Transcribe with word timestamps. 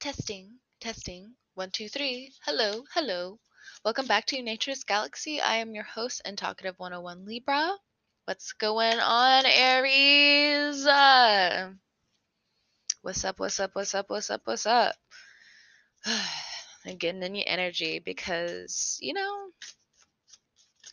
Testing, 0.00 0.54
testing. 0.80 1.34
One, 1.52 1.70
two, 1.70 1.90
three. 1.90 2.32
Hello, 2.46 2.84
hello. 2.94 3.38
Welcome 3.84 4.06
back 4.06 4.24
to 4.28 4.40
Nature's 4.40 4.82
Galaxy. 4.82 5.42
I 5.42 5.56
am 5.56 5.74
your 5.74 5.84
host 5.84 6.22
and 6.24 6.38
talkative 6.38 6.74
101 6.78 7.26
Libra. 7.26 7.76
What's 8.24 8.52
going 8.52 8.98
on, 8.98 9.44
Aries? 9.44 10.86
Uh, 10.86 11.72
what's 13.02 13.26
up, 13.26 13.38
what's 13.38 13.60
up, 13.60 13.72
what's 13.74 13.94
up, 13.94 14.08
what's 14.08 14.30
up, 14.30 14.40
what's 14.46 14.64
up? 14.64 14.94
I'm 16.06 16.96
getting 16.96 17.22
in 17.22 17.34
your 17.34 17.44
energy 17.46 17.98
because, 17.98 18.96
you 19.02 19.12
know, 19.12 19.50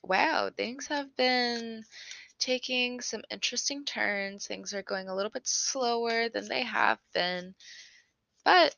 wow, 0.03 0.49
things 0.53 0.87
have 0.87 1.15
been 1.15 1.81
taking 2.39 2.99
some 2.99 3.21
interesting 3.31 3.85
turns. 3.85 4.47
Things 4.47 4.73
are 4.73 4.83
going 4.83 5.07
a 5.07 5.15
little 5.15 5.31
bit 5.31 5.47
slower 5.47 6.27
than 6.27 6.49
they 6.49 6.63
have 6.63 6.99
been. 7.13 7.55
But 8.43 8.75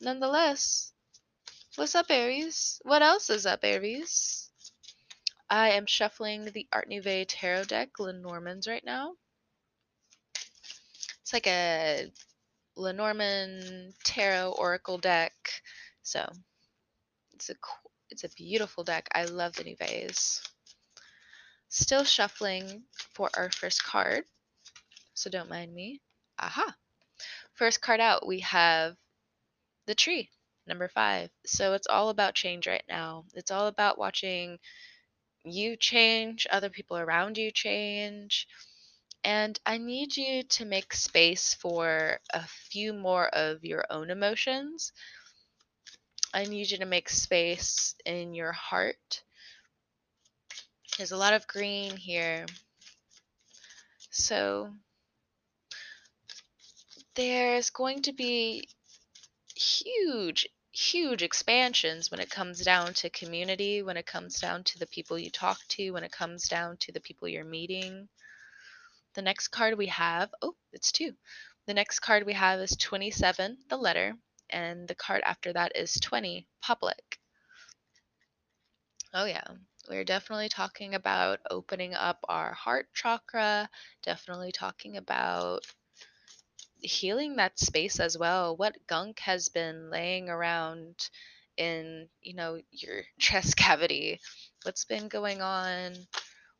nonetheless, 0.00 0.92
what's 1.76 1.94
up, 1.94 2.06
Aries? 2.10 2.80
What 2.84 3.02
else 3.02 3.30
is 3.30 3.46
up, 3.46 3.60
Aries? 3.62 4.50
I 5.50 5.70
am 5.70 5.86
shuffling 5.86 6.44
the 6.44 6.68
Art 6.72 6.88
Nouveau 6.88 7.24
Tarot 7.24 7.64
deck, 7.64 7.98
Lenormand's, 7.98 8.68
right 8.68 8.84
now. 8.84 9.14
It's 11.22 11.32
like 11.32 11.46
a 11.46 12.10
Lenormand 12.76 13.94
Tarot 14.04 14.54
Oracle 14.58 14.98
deck. 14.98 15.32
So 16.02 16.30
it's 17.34 17.50
a 17.50 17.54
it's 18.10 18.24
a 18.24 18.30
beautiful 18.30 18.84
deck. 18.84 19.08
I 19.14 19.24
love 19.24 19.54
the 19.54 19.64
Nouvelles. 19.64 20.42
Still 21.68 22.04
shuffling 22.04 22.84
for 23.12 23.28
our 23.36 23.50
first 23.50 23.84
card, 23.84 24.24
so 25.12 25.28
don't 25.28 25.50
mind 25.50 25.74
me. 25.74 26.00
Aha! 26.38 26.74
First 27.52 27.82
card 27.82 28.00
out, 28.00 28.26
we 28.26 28.40
have 28.40 28.96
the 29.88 29.96
tree, 29.96 30.30
number 30.68 30.86
five. 30.86 31.30
So 31.44 31.72
it's 31.72 31.88
all 31.88 32.10
about 32.10 32.34
change 32.36 32.68
right 32.68 32.84
now. 32.88 33.24
It's 33.34 33.50
all 33.50 33.66
about 33.66 33.98
watching 33.98 34.60
you 35.44 35.76
change, 35.76 36.46
other 36.48 36.70
people 36.70 36.96
around 36.96 37.36
you 37.36 37.50
change. 37.50 38.46
And 39.24 39.58
I 39.66 39.78
need 39.78 40.16
you 40.16 40.44
to 40.44 40.64
make 40.64 40.94
space 40.94 41.54
for 41.54 42.20
a 42.32 42.44
few 42.70 42.92
more 42.92 43.26
of 43.28 43.64
your 43.64 43.84
own 43.90 44.10
emotions. 44.10 44.92
I 46.32 46.44
need 46.44 46.70
you 46.70 46.78
to 46.78 46.86
make 46.86 47.08
space 47.08 47.96
in 48.06 48.34
your 48.34 48.52
heart 48.52 49.22
there's 50.98 51.12
a 51.12 51.16
lot 51.16 51.32
of 51.32 51.46
green 51.46 51.96
here. 51.96 52.44
So 54.10 54.72
there's 57.14 57.70
going 57.70 58.02
to 58.02 58.12
be 58.12 58.68
huge, 59.58 60.48
huge 60.72 61.22
expansions 61.22 62.10
when 62.10 62.20
it 62.20 62.30
comes 62.30 62.60
down 62.64 62.94
to 62.94 63.10
community, 63.10 63.82
when 63.82 63.96
it 63.96 64.06
comes 64.06 64.40
down 64.40 64.64
to 64.64 64.78
the 64.78 64.86
people 64.86 65.18
you 65.18 65.30
talk 65.30 65.58
to, 65.68 65.90
when 65.90 66.04
it 66.04 66.12
comes 66.12 66.48
down 66.48 66.76
to 66.78 66.92
the 66.92 67.00
people 67.00 67.28
you're 67.28 67.44
meeting. 67.44 68.08
The 69.14 69.22
next 69.22 69.48
card 69.48 69.76
we 69.76 69.86
have, 69.86 70.30
oh, 70.42 70.54
it's 70.72 70.92
two. 70.92 71.14
The 71.66 71.74
next 71.74 72.00
card 72.00 72.24
we 72.24 72.34
have 72.34 72.60
is 72.60 72.76
27, 72.76 73.58
the 73.68 73.76
letter, 73.76 74.16
and 74.50 74.88
the 74.88 74.94
card 74.94 75.22
after 75.24 75.52
that 75.52 75.76
is 75.76 75.94
20, 76.00 76.46
public. 76.62 77.18
Oh, 79.12 79.24
yeah 79.24 79.44
we're 79.88 80.04
definitely 80.04 80.48
talking 80.48 80.94
about 80.94 81.40
opening 81.50 81.94
up 81.94 82.18
our 82.28 82.52
heart 82.52 82.88
chakra, 82.94 83.68
definitely 84.02 84.52
talking 84.52 84.96
about 84.96 85.64
healing 86.82 87.36
that 87.36 87.58
space 87.58 88.00
as 88.00 88.18
well. 88.18 88.56
What 88.56 88.86
gunk 88.86 89.20
has 89.20 89.48
been 89.48 89.90
laying 89.90 90.28
around 90.28 91.08
in, 91.56 92.08
you 92.22 92.34
know, 92.34 92.60
your 92.70 93.02
chest 93.18 93.56
cavity? 93.56 94.20
What's 94.64 94.84
been 94.84 95.08
going 95.08 95.42
on 95.42 95.94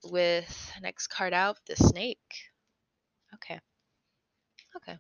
with 0.05 0.73
next 0.83 1.09
card 1.09 1.35
out, 1.35 1.59
the 1.67 1.77
snake? 1.77 2.51
Okay. 3.35 3.61
Okay. 4.77 4.99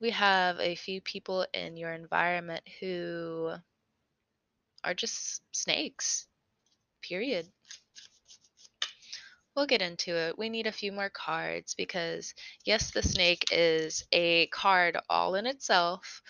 We 0.00 0.10
have 0.10 0.58
a 0.58 0.74
few 0.74 1.00
people 1.00 1.46
in 1.54 1.76
your 1.76 1.92
environment 1.92 2.66
who 2.80 3.54
are 4.84 4.94
just 4.94 5.42
snakes 5.54 6.26
period. 7.02 7.52
We'll 9.58 9.66
get 9.66 9.82
into 9.82 10.14
it. 10.14 10.38
We 10.38 10.50
need 10.50 10.68
a 10.68 10.72
few 10.72 10.92
more 10.92 11.10
cards 11.10 11.74
because, 11.74 12.32
yes, 12.64 12.92
the 12.92 13.02
snake 13.02 13.46
is 13.50 14.04
a 14.12 14.46
card 14.46 14.96
all 15.10 15.34
in 15.34 15.46
itself. 15.46 16.22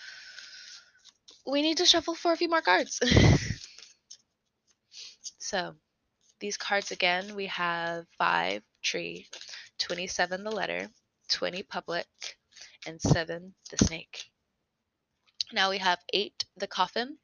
We 1.45 1.61
need 1.61 1.77
to 1.77 1.85
shuffle 1.85 2.15
for 2.15 2.31
a 2.31 2.35
few 2.35 2.49
more 2.49 2.63
cards. 2.63 2.99
so, 5.37 5.75
these 6.39 6.57
cards 6.57 6.89
again 6.89 7.35
we 7.35 7.45
have 7.45 8.07
5 8.17 8.63
tree, 8.81 9.27
27 9.77 10.43
the 10.43 10.49
letter, 10.49 10.87
20 11.29 11.61
public, 11.61 12.07
and 12.87 12.99
7 12.99 13.53
the 13.69 13.77
snake. 13.77 14.31
Now 15.53 15.69
we 15.69 15.77
have 15.77 15.99
8 16.11 16.45
the 16.57 16.65
coffin. 16.65 17.19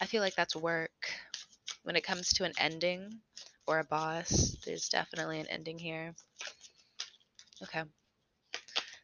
I 0.00 0.06
feel 0.06 0.20
like 0.20 0.34
that's 0.34 0.56
work 0.56 1.12
when 1.84 1.94
it 1.94 2.02
comes 2.02 2.32
to 2.32 2.44
an 2.44 2.54
ending 2.58 3.20
or 3.70 3.78
a 3.78 3.84
boss, 3.84 4.56
there's 4.66 4.88
definitely 4.88 5.38
an 5.38 5.46
ending 5.46 5.78
here. 5.78 6.12
Okay. 7.62 7.84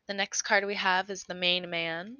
The 0.09 0.15
next 0.15 0.43
card 0.43 0.67
we 0.67 0.75
have 0.75 1.09
is 1.09 1.23
the 1.23 1.35
main 1.35 1.71
man. 1.71 2.17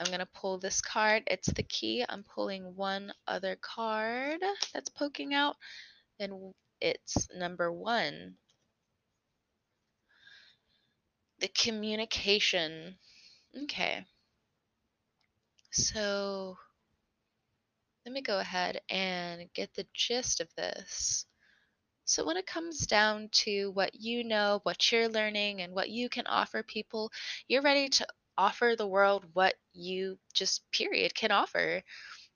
I'm 0.00 0.06
going 0.06 0.20
to 0.20 0.28
pull 0.34 0.58
this 0.58 0.80
card. 0.80 1.24
It's 1.26 1.52
the 1.52 1.62
key. 1.62 2.02
I'm 2.08 2.24
pulling 2.24 2.74
one 2.74 3.12
other 3.28 3.58
card 3.60 4.40
that's 4.72 4.88
poking 4.88 5.34
out, 5.34 5.56
and 6.18 6.54
it's 6.80 7.28
number 7.36 7.70
one. 7.70 8.36
The 11.40 11.48
communication. 11.48 12.96
Okay. 13.64 14.06
So 15.70 16.56
let 18.04 18.12
me 18.12 18.20
go 18.22 18.38
ahead 18.38 18.80
and 18.90 19.52
get 19.54 19.74
the 19.74 19.86
gist 19.94 20.40
of 20.40 20.54
this. 20.56 21.26
So, 22.04 22.24
when 22.26 22.36
it 22.36 22.46
comes 22.46 22.86
down 22.86 23.28
to 23.44 23.70
what 23.72 23.94
you 23.94 24.24
know, 24.24 24.60
what 24.64 24.90
you're 24.92 25.08
learning, 25.08 25.62
and 25.62 25.74
what 25.74 25.90
you 25.90 26.08
can 26.08 26.26
offer 26.26 26.62
people, 26.62 27.12
you're 27.48 27.62
ready 27.62 27.88
to 27.90 28.06
offer 28.38 28.74
the 28.76 28.86
world 28.88 29.26
what 29.34 29.54
you 29.72 30.18
just, 30.34 30.62
period, 30.72 31.14
can 31.14 31.30
offer. 31.32 31.82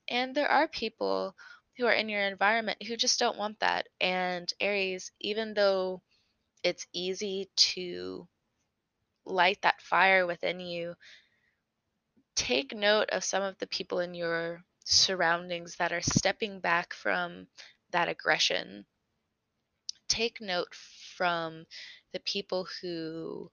And 0.09 0.35
there 0.35 0.49
are 0.49 0.67
people 0.67 1.35
who 1.77 1.85
are 1.87 1.93
in 1.93 2.09
your 2.09 2.21
environment 2.21 2.83
who 2.83 2.97
just 2.97 3.19
don't 3.19 3.37
want 3.37 3.59
that. 3.61 3.87
And 4.01 4.51
Aries, 4.59 5.11
even 5.21 5.53
though 5.53 6.01
it's 6.63 6.87
easy 6.93 7.49
to 7.57 8.27
light 9.25 9.61
that 9.63 9.81
fire 9.81 10.25
within 10.25 10.59
you, 10.59 10.95
take 12.35 12.73
note 12.73 13.09
of 13.09 13.23
some 13.23 13.43
of 13.43 13.57
the 13.57 13.67
people 13.67 13.99
in 13.99 14.13
your 14.13 14.63
surroundings 14.85 15.75
that 15.77 15.91
are 15.91 16.01
stepping 16.01 16.61
back 16.61 16.93
from 16.93 17.47
that 17.91 18.07
aggression. 18.09 18.85
Take 20.07 20.41
note 20.41 20.73
from 20.73 21.67
the 22.13 22.19
people 22.21 22.67
who 22.81 23.51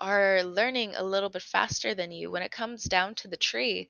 are 0.00 0.42
learning 0.42 0.94
a 0.96 1.02
little 1.04 1.28
bit 1.30 1.42
faster 1.42 1.94
than 1.94 2.10
you 2.10 2.30
when 2.30 2.42
it 2.42 2.50
comes 2.50 2.84
down 2.84 3.14
to 3.16 3.28
the 3.28 3.36
tree. 3.36 3.88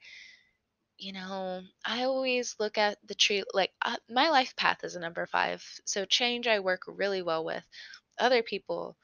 You 0.98 1.12
know, 1.14 1.62
I 1.84 2.04
always 2.04 2.56
look 2.60 2.78
at 2.78 2.98
the 3.06 3.14
tree 3.14 3.42
like 3.54 3.72
uh, 3.82 3.96
my 4.08 4.28
life 4.30 4.54
path 4.56 4.84
is 4.84 4.94
a 4.96 5.00
number 5.00 5.26
five, 5.26 5.64
so 5.84 6.04
change 6.04 6.46
I 6.46 6.60
work 6.60 6.82
really 6.86 7.22
well 7.22 7.44
with. 7.44 7.64
Other 8.18 8.42
people, 8.42 8.96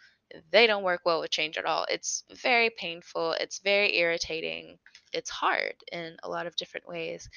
they 0.50 0.66
don't 0.66 0.82
work 0.84 1.02
well 1.04 1.20
with 1.20 1.30
change 1.30 1.58
at 1.58 1.64
all. 1.64 1.86
It's 1.88 2.24
very 2.32 2.70
painful, 2.70 3.32
it's 3.32 3.58
very 3.60 3.96
irritating 3.96 4.78
it's 5.12 5.30
hard 5.30 5.74
in 5.92 6.16
a 6.22 6.28
lot 6.28 6.46
of 6.46 6.56
different 6.56 6.86
ways. 6.86 7.28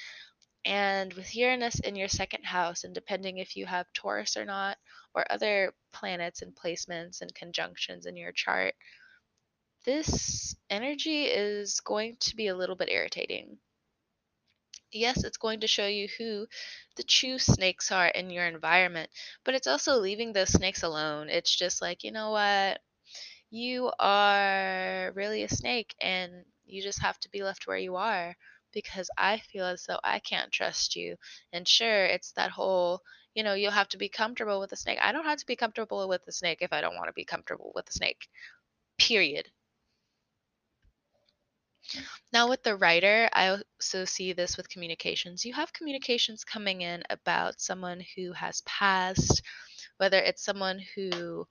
And 0.64 1.12
with 1.14 1.34
Uranus 1.34 1.80
in 1.80 1.96
your 1.96 2.08
second 2.08 2.44
house, 2.44 2.84
and 2.84 2.94
depending 2.94 3.38
if 3.38 3.56
you 3.56 3.64
have 3.66 3.92
Taurus 3.94 4.36
or 4.36 4.44
not, 4.44 4.76
or 5.14 5.24
other 5.32 5.72
planets 5.92 6.42
and 6.42 6.54
placements 6.54 7.22
and 7.22 7.34
conjunctions 7.34 8.06
in 8.06 8.16
your 8.16 8.32
chart, 8.32 8.74
this 9.86 10.54
energy 10.68 11.24
is 11.24 11.80
going 11.80 12.16
to 12.20 12.36
be 12.36 12.48
a 12.48 12.54
little 12.54 12.76
bit 12.76 12.90
irritating. 12.90 13.58
Yes, 14.92 15.24
it's 15.24 15.38
going 15.38 15.60
to 15.60 15.66
show 15.66 15.86
you 15.86 16.08
who 16.18 16.46
the 16.96 17.04
true 17.04 17.38
snakes 17.38 17.90
are 17.92 18.08
in 18.08 18.28
your 18.28 18.46
environment, 18.46 19.10
but 19.44 19.54
it's 19.54 19.68
also 19.68 19.96
leaving 19.96 20.32
those 20.32 20.52
snakes 20.52 20.82
alone. 20.82 21.28
It's 21.30 21.54
just 21.54 21.80
like, 21.80 22.04
you 22.04 22.10
know 22.10 22.32
what? 22.32 22.80
You 23.50 23.92
are 23.98 25.12
really 25.14 25.42
a 25.42 25.48
snake 25.48 25.94
and 26.00 26.44
you 26.64 26.82
just 26.82 27.00
have 27.02 27.18
to 27.20 27.28
be 27.30 27.42
left 27.42 27.66
where 27.66 27.76
you 27.78 27.96
are 27.96 28.36
because 28.72 29.10
I 29.18 29.38
feel 29.38 29.66
as 29.66 29.84
though 29.86 30.00
I 30.02 30.20
can't 30.20 30.50
trust 30.52 30.96
you. 30.96 31.16
And 31.52 31.66
sure, 31.68 32.06
it's 32.06 32.32
that 32.32 32.50
whole, 32.52 33.02
you 33.34 33.42
know, 33.42 33.54
you'll 33.54 33.72
have 33.72 33.88
to 33.90 33.98
be 33.98 34.08
comfortable 34.08 34.60
with 34.60 34.72
a 34.72 34.76
snake. 34.76 34.98
I 35.02 35.12
don't 35.12 35.24
have 35.26 35.38
to 35.38 35.46
be 35.46 35.56
comfortable 35.56 36.08
with 36.08 36.22
a 36.28 36.32
snake 36.32 36.58
if 36.62 36.72
I 36.72 36.80
don't 36.80 36.96
want 36.96 37.08
to 37.08 37.12
be 37.12 37.24
comfortable 37.24 37.72
with 37.74 37.88
a 37.88 37.92
snake. 37.92 38.28
Period. 38.98 39.50
Now, 42.32 42.48
with 42.48 42.64
the 42.64 42.76
Rider, 42.76 43.28
I 43.32 43.48
also 43.50 44.04
see 44.04 44.32
this 44.32 44.56
with 44.56 44.68
communications. 44.68 45.44
You 45.44 45.54
have 45.54 45.72
communications 45.72 46.44
coming 46.44 46.80
in 46.82 47.04
about 47.08 47.60
someone 47.60 48.04
who 48.16 48.32
has 48.32 48.62
passed, 48.62 49.42
whether 49.98 50.18
it's 50.18 50.42
someone 50.44 50.80
who 50.96 51.46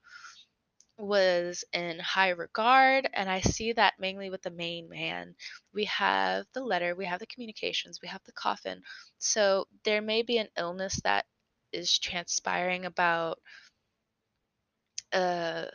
was 1.00 1.64
in 1.72 1.98
high 1.98 2.30
regard, 2.30 3.08
and 3.14 3.28
I 3.30 3.40
see 3.40 3.72
that 3.72 3.94
mainly 3.98 4.30
with 4.30 4.42
the 4.42 4.50
main 4.50 4.88
man. 4.88 5.34
We 5.72 5.84
have 5.86 6.46
the 6.52 6.62
letter, 6.62 6.94
we 6.94 7.06
have 7.06 7.20
the 7.20 7.26
communications, 7.26 8.00
we 8.02 8.08
have 8.08 8.22
the 8.24 8.32
coffin. 8.32 8.82
So 9.18 9.66
there 9.84 10.02
may 10.02 10.22
be 10.22 10.38
an 10.38 10.48
illness 10.56 11.00
that 11.04 11.26
is 11.72 11.98
transpiring 11.98 12.84
about 12.84 13.38
a 15.12 15.68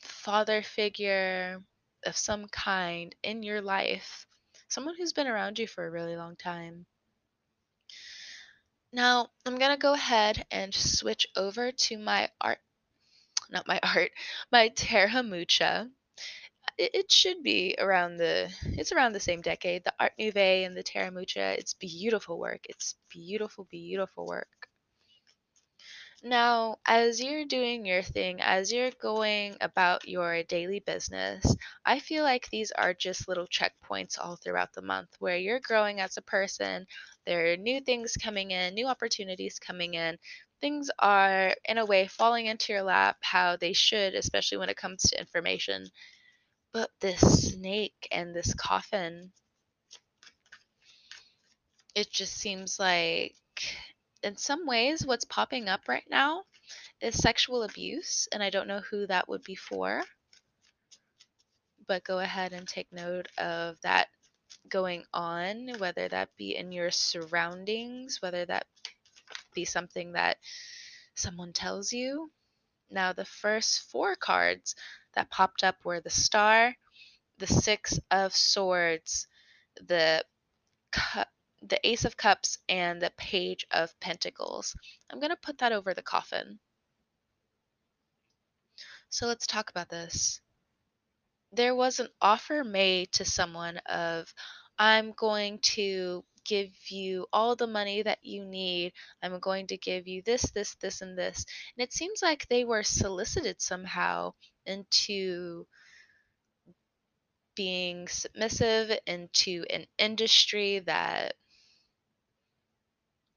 father 0.00 0.62
figure 0.62 1.60
of 2.04 2.16
some 2.16 2.46
kind 2.48 3.14
in 3.22 3.42
your 3.42 3.60
life, 3.60 4.26
someone 4.68 4.94
who's 4.96 5.12
been 5.12 5.26
around 5.26 5.58
you 5.58 5.66
for 5.66 5.86
a 5.86 5.90
really 5.90 6.16
long 6.16 6.36
time. 6.36 6.86
Now, 8.92 9.28
I'm 9.46 9.58
going 9.58 9.70
to 9.70 9.78
go 9.78 9.94
ahead 9.94 10.44
and 10.50 10.74
switch 10.74 11.26
over 11.34 11.72
to 11.72 11.98
my 11.98 12.28
art 12.40 12.58
not 13.52 13.68
my 13.68 13.78
art, 13.94 14.10
my 14.50 14.68
Tarot 14.70 15.22
Mucha. 15.22 15.90
It, 16.78 16.90
it 16.94 17.12
should 17.12 17.42
be 17.42 17.76
around 17.78 18.16
the 18.18 18.52
it's 18.64 18.92
around 18.92 19.12
the 19.12 19.20
same 19.20 19.42
decade. 19.42 19.84
The 19.84 19.94
Art 20.00 20.12
Nouveau 20.18 20.64
and 20.64 20.76
the 20.76 20.82
Tarot 20.82 21.12
Mucha. 21.12 21.58
It's 21.58 21.74
beautiful 21.74 22.38
work. 22.38 22.64
It's 22.68 22.96
beautiful, 23.10 23.66
beautiful 23.70 24.26
work. 24.26 24.68
Now, 26.24 26.78
as 26.86 27.20
you're 27.20 27.44
doing 27.44 27.84
your 27.84 28.02
thing, 28.02 28.40
as 28.40 28.72
you're 28.72 28.92
going 28.92 29.56
about 29.60 30.06
your 30.06 30.44
daily 30.44 30.78
business, 30.78 31.44
I 31.84 31.98
feel 31.98 32.22
like 32.22 32.48
these 32.48 32.70
are 32.72 32.94
just 32.94 33.26
little 33.28 33.48
checkpoints 33.48 34.18
all 34.20 34.36
throughout 34.36 34.72
the 34.72 34.82
month 34.82 35.16
where 35.18 35.36
you're 35.36 35.58
growing 35.60 36.00
as 36.00 36.16
a 36.16 36.22
person. 36.22 36.86
There 37.26 37.52
are 37.52 37.56
new 37.56 37.80
things 37.80 38.16
coming 38.16 38.52
in, 38.52 38.74
new 38.74 38.86
opportunities 38.86 39.58
coming 39.58 39.94
in. 39.94 40.16
Things 40.62 40.90
are, 40.98 41.54
in 41.66 41.76
a 41.76 41.84
way, 41.84 42.06
falling 42.06 42.46
into 42.46 42.72
your 42.72 42.82
lap 42.84 43.18
how 43.20 43.56
they 43.56 43.74
should, 43.74 44.14
especially 44.14 44.58
when 44.58 44.70
it 44.70 44.78
comes 44.78 45.02
to 45.02 45.20
information. 45.20 45.88
But 46.72 46.88
this 47.00 47.52
snake 47.52 48.08
and 48.10 48.34
this 48.34 48.54
coffin, 48.54 49.32
it 51.94 52.10
just 52.10 52.34
seems 52.34 52.78
like 52.78 53.34
in 54.22 54.36
some 54.36 54.66
ways, 54.66 55.04
what's 55.04 55.24
popping 55.24 55.68
up 55.68 55.88
right 55.88 56.06
now 56.08 56.44
is 57.00 57.18
sexual 57.18 57.64
abuse, 57.64 58.28
and 58.32 58.42
I 58.42 58.50
don't 58.50 58.68
know 58.68 58.80
who 58.80 59.06
that 59.08 59.28
would 59.28 59.42
be 59.42 59.56
for. 59.56 60.02
But 61.88 62.04
go 62.04 62.20
ahead 62.20 62.52
and 62.52 62.68
take 62.68 62.92
note 62.92 63.28
of 63.36 63.80
that 63.82 64.08
going 64.68 65.04
on, 65.12 65.72
whether 65.78 66.08
that 66.08 66.30
be 66.36 66.56
in 66.56 66.72
your 66.72 66.90
surroundings, 66.92 68.22
whether 68.22 68.46
that 68.46 68.66
be 69.54 69.64
something 69.64 70.12
that 70.12 70.38
someone 71.14 71.52
tells 71.52 71.92
you. 71.92 72.30
Now, 72.90 73.12
the 73.12 73.24
first 73.24 73.90
four 73.90 74.16
cards 74.16 74.74
that 75.14 75.30
popped 75.30 75.64
up 75.64 75.76
were 75.84 76.00
the 76.00 76.10
Star, 76.10 76.76
the 77.38 77.46
Six 77.46 77.98
of 78.10 78.34
Swords, 78.34 79.26
the 79.76 80.24
the 81.62 81.80
Ace 81.88 82.04
of 82.04 82.16
Cups 82.16 82.58
and 82.68 83.00
the 83.00 83.12
Page 83.16 83.64
of 83.70 83.98
Pentacles. 84.00 84.76
I'm 85.10 85.20
going 85.20 85.30
to 85.30 85.36
put 85.36 85.58
that 85.58 85.72
over 85.72 85.94
the 85.94 86.02
coffin. 86.02 86.58
So 89.08 89.26
let's 89.26 89.46
talk 89.46 89.70
about 89.70 89.88
this. 89.88 90.40
There 91.52 91.74
was 91.74 92.00
an 92.00 92.08
offer 92.20 92.64
made 92.64 93.12
to 93.12 93.24
someone 93.24 93.76
of, 93.86 94.32
I'm 94.78 95.12
going 95.12 95.60
to 95.74 96.24
give 96.44 96.70
you 96.90 97.26
all 97.32 97.56
the 97.56 97.66
money 97.66 98.02
that 98.02 98.18
you 98.22 98.44
need. 98.44 98.92
I'm 99.22 99.38
going 99.40 99.66
to 99.68 99.76
give 99.76 100.06
you 100.08 100.22
this, 100.22 100.50
this, 100.50 100.74
this, 100.76 101.00
and 101.02 101.16
this. 101.18 101.44
And 101.76 101.82
it 101.82 101.92
seems 101.92 102.22
like 102.22 102.46
they 102.48 102.64
were 102.64 102.82
solicited 102.82 103.60
somehow 103.60 104.34
into 104.66 105.66
being 107.54 108.08
submissive 108.08 108.98
into 109.06 109.64
an 109.70 109.86
industry 109.98 110.80
that 110.80 111.34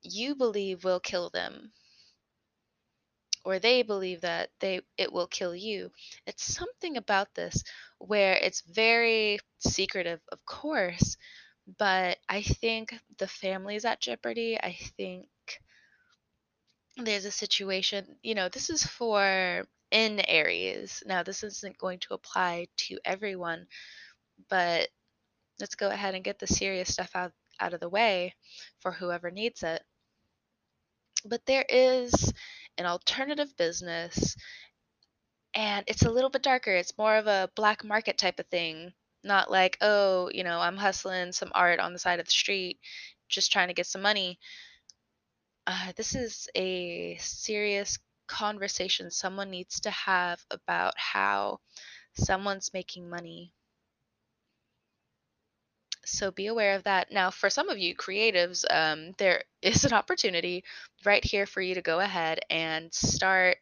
you 0.03 0.35
believe 0.35 0.85
will 0.85 1.01
kill 1.01 1.29
them 1.29 1.73
or 3.45 3.59
they 3.59 3.81
believe 3.81 4.21
that 4.21 4.49
they 4.59 4.81
it 4.97 5.11
will 5.13 5.27
kill 5.27 5.55
you 5.55 5.91
it's 6.25 6.43
something 6.53 6.97
about 6.97 7.33
this 7.35 7.63
where 7.99 8.33
it's 8.35 8.61
very 8.61 9.39
secretive 9.59 10.19
of 10.31 10.45
course 10.45 11.15
but 11.77 12.17
i 12.29 12.41
think 12.41 12.93
the 13.17 13.27
family 13.27 13.75
is 13.75 13.85
at 13.85 14.01
jeopardy 14.01 14.57
i 14.61 14.75
think 14.97 15.27
there's 16.97 17.25
a 17.25 17.31
situation 17.31 18.05
you 18.23 18.35
know 18.35 18.49
this 18.49 18.69
is 18.69 18.85
for 18.85 19.65
in 19.91 20.19
Aries 20.27 21.03
now 21.05 21.23
this 21.23 21.43
isn't 21.43 21.77
going 21.77 21.99
to 21.99 22.13
apply 22.13 22.67
to 22.77 22.97
everyone 23.05 23.67
but 24.49 24.89
let's 25.59 25.75
go 25.75 25.89
ahead 25.89 26.15
and 26.15 26.23
get 26.23 26.39
the 26.39 26.47
serious 26.47 26.91
stuff 26.91 27.11
out 27.15 27.31
out 27.59 27.73
of 27.73 27.79
the 27.79 27.89
way 27.89 28.33
for 28.79 28.91
whoever 28.91 29.29
needs 29.31 29.63
it 29.63 29.83
but 31.25 31.45
there 31.45 31.65
is 31.69 32.33
an 32.77 32.85
alternative 32.85 33.55
business 33.57 34.35
and 35.55 35.85
it's 35.87 36.03
a 36.03 36.11
little 36.11 36.29
bit 36.29 36.43
darker. 36.43 36.71
It's 36.71 36.97
more 36.97 37.15
of 37.15 37.27
a 37.27 37.49
black 37.55 37.83
market 37.83 38.17
type 38.17 38.39
of 38.39 38.47
thing. 38.47 38.93
Not 39.25 39.51
like, 39.51 39.77
oh, 39.81 40.29
you 40.33 40.43
know, 40.45 40.59
I'm 40.61 40.77
hustling 40.77 41.33
some 41.33 41.51
art 41.55 41.79
on 41.81 41.93
the 41.93 41.99
side 41.99 42.19
of 42.21 42.27
the 42.27 42.31
street, 42.31 42.79
just 43.29 43.51
trying 43.51 43.69
to 43.69 43.73
get 43.75 43.87
some 43.87 44.03
money. 44.03 44.39
Uh, 45.67 45.91
this 45.95 46.15
is 46.15 46.49
a 46.55 47.17
serious 47.17 47.99
conversation 48.27 49.11
someone 49.11 49.51
needs 49.51 49.79
to 49.81 49.91
have 49.91 50.43
about 50.49 50.97
how 50.97 51.59
someone's 52.15 52.73
making 52.73 53.09
money 53.09 53.53
so 56.05 56.31
be 56.31 56.47
aware 56.47 56.75
of 56.75 56.83
that. 56.83 57.11
Now, 57.11 57.31
for 57.31 57.49
some 57.49 57.69
of 57.69 57.77
you 57.77 57.95
creatives, 57.95 58.63
um, 58.69 59.11
there 59.17 59.43
is 59.61 59.85
an 59.85 59.93
opportunity 59.93 60.63
right 61.03 61.23
here 61.23 61.45
for 61.45 61.61
you 61.61 61.75
to 61.75 61.81
go 61.81 61.99
ahead 61.99 62.39
and 62.49 62.93
start 62.93 63.57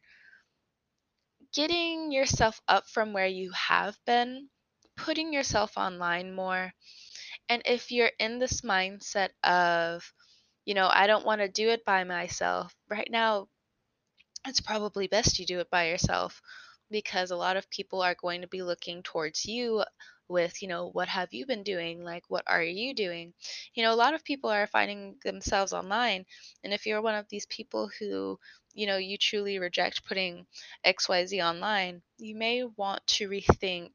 getting 1.53 2.11
yourself 2.11 2.59
up 2.67 2.89
from 2.89 3.13
where 3.13 3.27
you 3.27 3.51
have 3.51 3.97
been, 4.05 4.49
putting 4.95 5.33
yourself 5.33 5.77
online 5.77 6.33
more. 6.33 6.73
And 7.49 7.61
if 7.65 7.91
you're 7.91 8.11
in 8.19 8.39
this 8.39 8.61
mindset 8.61 9.29
of, 9.43 10.13
you 10.65 10.73
know, 10.73 10.89
I 10.91 11.07
don't 11.07 11.25
want 11.25 11.41
to 11.41 11.47
do 11.47 11.69
it 11.69 11.85
by 11.85 12.03
myself, 12.03 12.75
right 12.89 13.09
now, 13.11 13.47
it's 14.45 14.61
probably 14.61 15.07
best 15.07 15.39
you 15.39 15.45
do 15.45 15.59
it 15.59 15.69
by 15.69 15.89
yourself 15.89 16.41
because 16.91 17.31
a 17.31 17.35
lot 17.35 17.57
of 17.57 17.69
people 17.69 18.01
are 18.01 18.15
going 18.15 18.41
to 18.41 18.47
be 18.47 18.61
looking 18.61 19.03
towards 19.03 19.45
you 19.45 19.83
with, 20.27 20.61
you 20.61 20.67
know, 20.67 20.89
what 20.89 21.07
have 21.07 21.33
you 21.33 21.45
been 21.45 21.63
doing? 21.63 22.03
Like, 22.03 22.23
what 22.29 22.43
are 22.47 22.63
you 22.63 22.93
doing? 22.93 23.33
You 23.73 23.83
know, 23.83 23.93
a 23.93 23.95
lot 23.95 24.13
of 24.13 24.23
people 24.23 24.49
are 24.49 24.67
finding 24.67 25.15
themselves 25.23 25.73
online. 25.73 26.25
And 26.63 26.73
if 26.73 26.85
you're 26.85 27.01
one 27.01 27.15
of 27.15 27.27
these 27.29 27.45
people 27.47 27.89
who, 27.99 28.39
you 28.73 28.87
know, 28.87 28.97
you 28.97 29.17
truly 29.17 29.59
reject 29.59 30.05
putting 30.05 30.45
XYZ 30.85 31.43
online, 31.43 32.01
you 32.17 32.35
may 32.35 32.63
want 32.63 33.05
to 33.07 33.29
rethink 33.29 33.91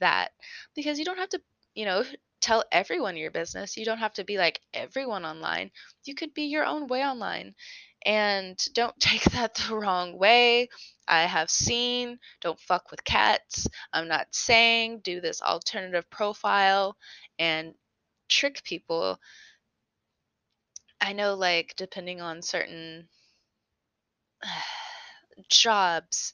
that 0.00 0.30
because 0.74 0.98
you 0.98 1.04
don't 1.04 1.18
have 1.18 1.30
to, 1.30 1.40
you 1.74 1.84
know, 1.84 2.04
tell 2.40 2.64
everyone 2.70 3.16
your 3.16 3.32
business. 3.32 3.76
You 3.76 3.84
don't 3.84 3.98
have 3.98 4.14
to 4.14 4.24
be 4.24 4.38
like 4.38 4.60
everyone 4.72 5.24
online. 5.24 5.70
You 6.04 6.14
could 6.14 6.34
be 6.34 6.44
your 6.44 6.64
own 6.64 6.86
way 6.86 7.04
online. 7.04 7.54
And 8.06 8.56
don't 8.74 8.98
take 9.00 9.24
that 9.24 9.54
the 9.54 9.74
wrong 9.76 10.16
way. 10.18 10.68
I 11.08 11.22
have 11.22 11.50
seen 11.50 12.18
don't 12.40 12.60
fuck 12.60 12.90
with 12.90 13.04
cats. 13.04 13.66
I'm 13.92 14.08
not 14.08 14.28
saying 14.34 15.00
do 15.00 15.20
this 15.20 15.42
alternative 15.42 16.08
profile 16.10 16.96
and 17.38 17.74
trick 18.28 18.62
people. 18.64 19.18
I 21.00 21.12
know, 21.12 21.34
like, 21.34 21.74
depending 21.74 22.20
on 22.20 22.40
certain 22.40 23.08
jobs, 25.48 26.32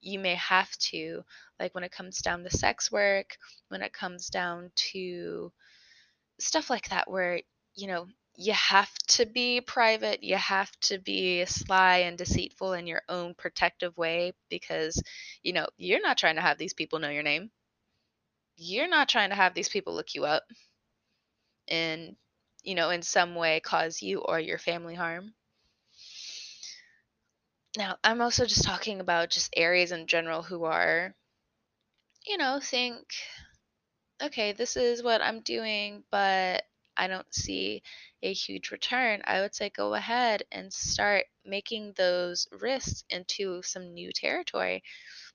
you 0.00 0.18
may 0.18 0.34
have 0.36 0.70
to, 0.78 1.24
like, 1.60 1.74
when 1.74 1.84
it 1.84 1.92
comes 1.92 2.18
down 2.18 2.42
to 2.44 2.50
sex 2.50 2.90
work, 2.92 3.36
when 3.68 3.82
it 3.82 3.92
comes 3.92 4.28
down 4.28 4.70
to 4.92 5.52
stuff 6.38 6.70
like 6.70 6.88
that, 6.90 7.10
where, 7.10 7.40
you 7.74 7.86
know, 7.88 8.06
you 8.36 8.52
have 8.52 8.92
to 9.08 9.26
be 9.26 9.60
private, 9.60 10.22
you 10.22 10.36
have 10.36 10.70
to 10.80 10.98
be 10.98 11.44
sly 11.44 11.98
and 11.98 12.16
deceitful 12.16 12.72
in 12.74 12.86
your 12.86 13.02
own 13.08 13.34
protective 13.34 13.96
way 13.96 14.32
because, 14.48 15.02
you 15.42 15.52
know, 15.52 15.66
you're 15.76 16.00
not 16.00 16.16
trying 16.18 16.36
to 16.36 16.40
have 16.40 16.56
these 16.56 16.74
people 16.74 17.00
know 17.00 17.10
your 17.10 17.24
name. 17.24 17.50
You're 18.56 18.88
not 18.88 19.08
trying 19.08 19.30
to 19.30 19.36
have 19.36 19.54
these 19.54 19.68
people 19.68 19.94
look 19.94 20.14
you 20.14 20.24
up 20.24 20.44
and, 21.68 22.16
you 22.62 22.74
know, 22.76 22.90
in 22.90 23.02
some 23.02 23.34
way 23.34 23.60
cause 23.60 24.02
you 24.02 24.20
or 24.20 24.38
your 24.38 24.58
family 24.58 24.94
harm. 24.94 25.34
Now, 27.76 27.96
I'm 28.02 28.20
also 28.20 28.46
just 28.46 28.64
talking 28.64 29.00
about 29.00 29.30
just 29.30 29.52
Aries 29.56 29.92
in 29.92 30.06
general 30.06 30.42
who 30.42 30.64
are, 30.64 31.14
you 32.26 32.36
know, 32.36 32.60
think 32.60 33.06
okay, 34.22 34.52
this 34.52 34.76
is 34.76 35.02
what 35.02 35.20
I'm 35.22 35.40
doing, 35.40 36.04
but 36.10 36.64
I 36.96 37.06
don't 37.08 37.32
see 37.34 37.82
a 38.22 38.32
huge 38.32 38.70
return, 38.70 39.22
I 39.24 39.40
would 39.40 39.54
say 39.54 39.70
go 39.70 39.94
ahead 39.94 40.42
and 40.52 40.72
start 40.72 41.24
making 41.44 41.94
those 41.96 42.46
risks 42.52 43.04
into 43.10 43.62
some 43.62 43.94
new 43.94 44.12
territory 44.12 44.82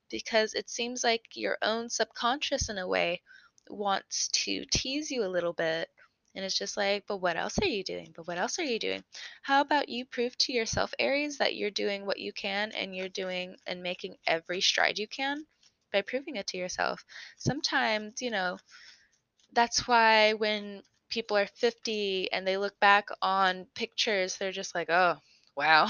because 0.09 0.53
it 0.53 0.69
seems 0.69 1.03
like 1.03 1.23
your 1.35 1.57
own 1.61 1.89
subconscious, 1.89 2.69
in 2.69 2.77
a 2.77 2.87
way, 2.87 3.21
wants 3.69 4.29
to 4.29 4.65
tease 4.71 5.11
you 5.11 5.23
a 5.25 5.29
little 5.35 5.53
bit. 5.53 5.89
And 6.35 6.45
it's 6.45 6.57
just 6.57 6.77
like, 6.77 7.05
but 7.07 7.17
what 7.17 7.37
else 7.37 7.59
are 7.61 7.67
you 7.67 7.83
doing? 7.83 8.13
But 8.15 8.27
what 8.27 8.37
else 8.39 8.59
are 8.59 8.63
you 8.63 8.79
doing? 8.79 9.03
How 9.43 9.61
about 9.61 9.89
you 9.89 10.05
prove 10.05 10.37
to 10.39 10.53
yourself, 10.53 10.93
Aries, 10.99 11.37
that 11.39 11.55
you're 11.55 11.71
doing 11.71 12.05
what 12.05 12.19
you 12.19 12.33
can 12.33 12.71
and 12.73 12.95
you're 12.95 13.09
doing 13.09 13.57
and 13.67 13.83
making 13.83 14.17
every 14.27 14.61
stride 14.61 14.99
you 14.99 15.07
can 15.07 15.45
by 15.93 16.01
proving 16.03 16.37
it 16.37 16.47
to 16.49 16.57
yourself? 16.57 17.05
Sometimes, 17.37 18.21
you 18.23 18.31
know, 18.31 18.59
that's 19.53 19.87
why 19.87 20.33
when 20.33 20.83
people 21.09 21.37
are 21.37 21.47
50 21.47 22.31
and 22.31 22.45
they 22.47 22.57
look 22.57 22.79
back 22.79 23.07
on 23.21 23.65
pictures, 23.75 24.37
they're 24.37 24.51
just 24.51 24.75
like, 24.75 24.89
oh, 24.89 25.17
wow. 25.55 25.87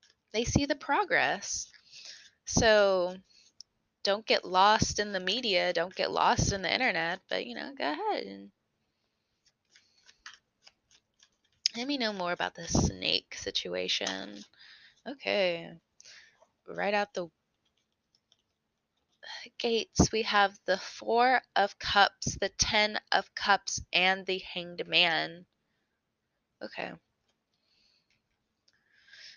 they 0.32 0.44
see 0.44 0.66
the 0.66 0.74
progress. 0.74 1.68
So 2.46 3.16
don't 4.04 4.26
get 4.26 4.44
lost 4.44 4.98
in 5.00 5.12
the 5.12 5.20
media, 5.20 5.72
don't 5.72 5.94
get 5.94 6.10
lost 6.12 6.52
in 6.52 6.62
the 6.62 6.72
internet, 6.72 7.20
but 7.28 7.46
you 7.46 7.54
know, 7.56 7.74
go 7.76 7.92
ahead 7.92 8.24
and 8.24 8.52
let 11.76 11.86
me 11.86 11.98
know 11.98 12.12
more 12.12 12.32
about 12.32 12.54
the 12.54 12.66
snake 12.66 13.34
situation. 13.34 14.42
Okay. 15.08 15.72
Right 16.68 16.94
out 16.94 17.14
the 17.14 17.28
gates, 19.58 20.12
we 20.12 20.22
have 20.22 20.58
the 20.66 20.78
Four 20.78 21.42
of 21.56 21.78
Cups, 21.78 22.36
the 22.40 22.48
Ten 22.50 23.00
of 23.10 23.34
Cups, 23.34 23.80
and 23.92 24.26
the 24.26 24.38
Hanged 24.38 24.86
Man. 24.86 25.46
Okay. 26.62 26.92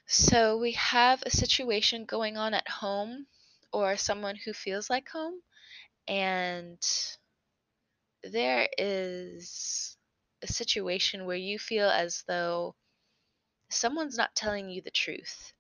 So 0.08 0.58
we 0.58 0.72
have 0.72 1.22
a 1.24 1.30
situation 1.30 2.06
going 2.06 2.38
on 2.38 2.56
at 2.56 2.68
home 2.68 3.28
or 3.72 3.98
someone 3.98 4.36
who 4.36 4.52
feels 4.54 4.90
like 4.90 5.10
home, 5.10 5.44
and 6.08 6.80
there 8.24 8.68
is 8.78 9.98
a 10.42 10.48
situation 10.48 11.26
where 11.26 11.38
you 11.38 11.58
feel 11.58 11.90
as 11.90 12.24
though 12.28 12.76
someone's 13.70 14.18
not 14.18 14.36
telling 14.36 14.70
you 14.70 14.82
the 14.82 14.92
truth. 14.92 15.55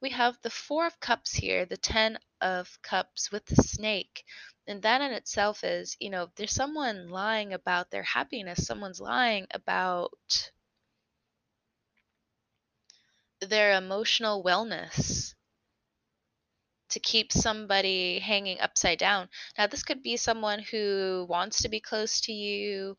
We 0.00 0.10
have 0.10 0.40
the 0.42 0.50
Four 0.50 0.86
of 0.86 1.00
Cups 1.00 1.32
here, 1.32 1.64
the 1.66 1.76
Ten 1.76 2.18
of 2.40 2.80
Cups 2.82 3.30
with 3.30 3.46
the 3.46 3.56
snake. 3.56 4.24
And 4.66 4.82
that 4.82 5.00
in 5.00 5.12
itself 5.12 5.64
is, 5.64 5.96
you 6.00 6.10
know, 6.10 6.30
there's 6.36 6.52
someone 6.52 7.08
lying 7.08 7.52
about 7.52 7.90
their 7.90 8.02
happiness, 8.02 8.66
someone's 8.66 9.00
lying 9.00 9.46
about 9.52 10.50
their 13.40 13.76
emotional 13.76 14.42
wellness 14.42 15.34
to 16.88 17.00
keep 17.00 17.32
somebody 17.32 18.18
hanging 18.18 18.60
upside 18.60 18.98
down. 18.98 19.28
Now, 19.58 19.66
this 19.66 19.82
could 19.82 20.02
be 20.02 20.16
someone 20.16 20.60
who 20.60 21.26
wants 21.28 21.62
to 21.62 21.68
be 21.68 21.80
close 21.80 22.20
to 22.22 22.32
you 22.32 22.96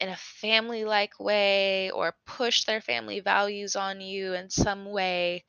in 0.00 0.08
a 0.08 0.16
family 0.16 0.84
like 0.84 1.18
way 1.18 1.90
or 1.90 2.16
push 2.26 2.64
their 2.64 2.80
family 2.80 3.20
values 3.20 3.76
on 3.76 4.00
you 4.00 4.34
in 4.34 4.50
some 4.50 4.86
way. 4.86 5.44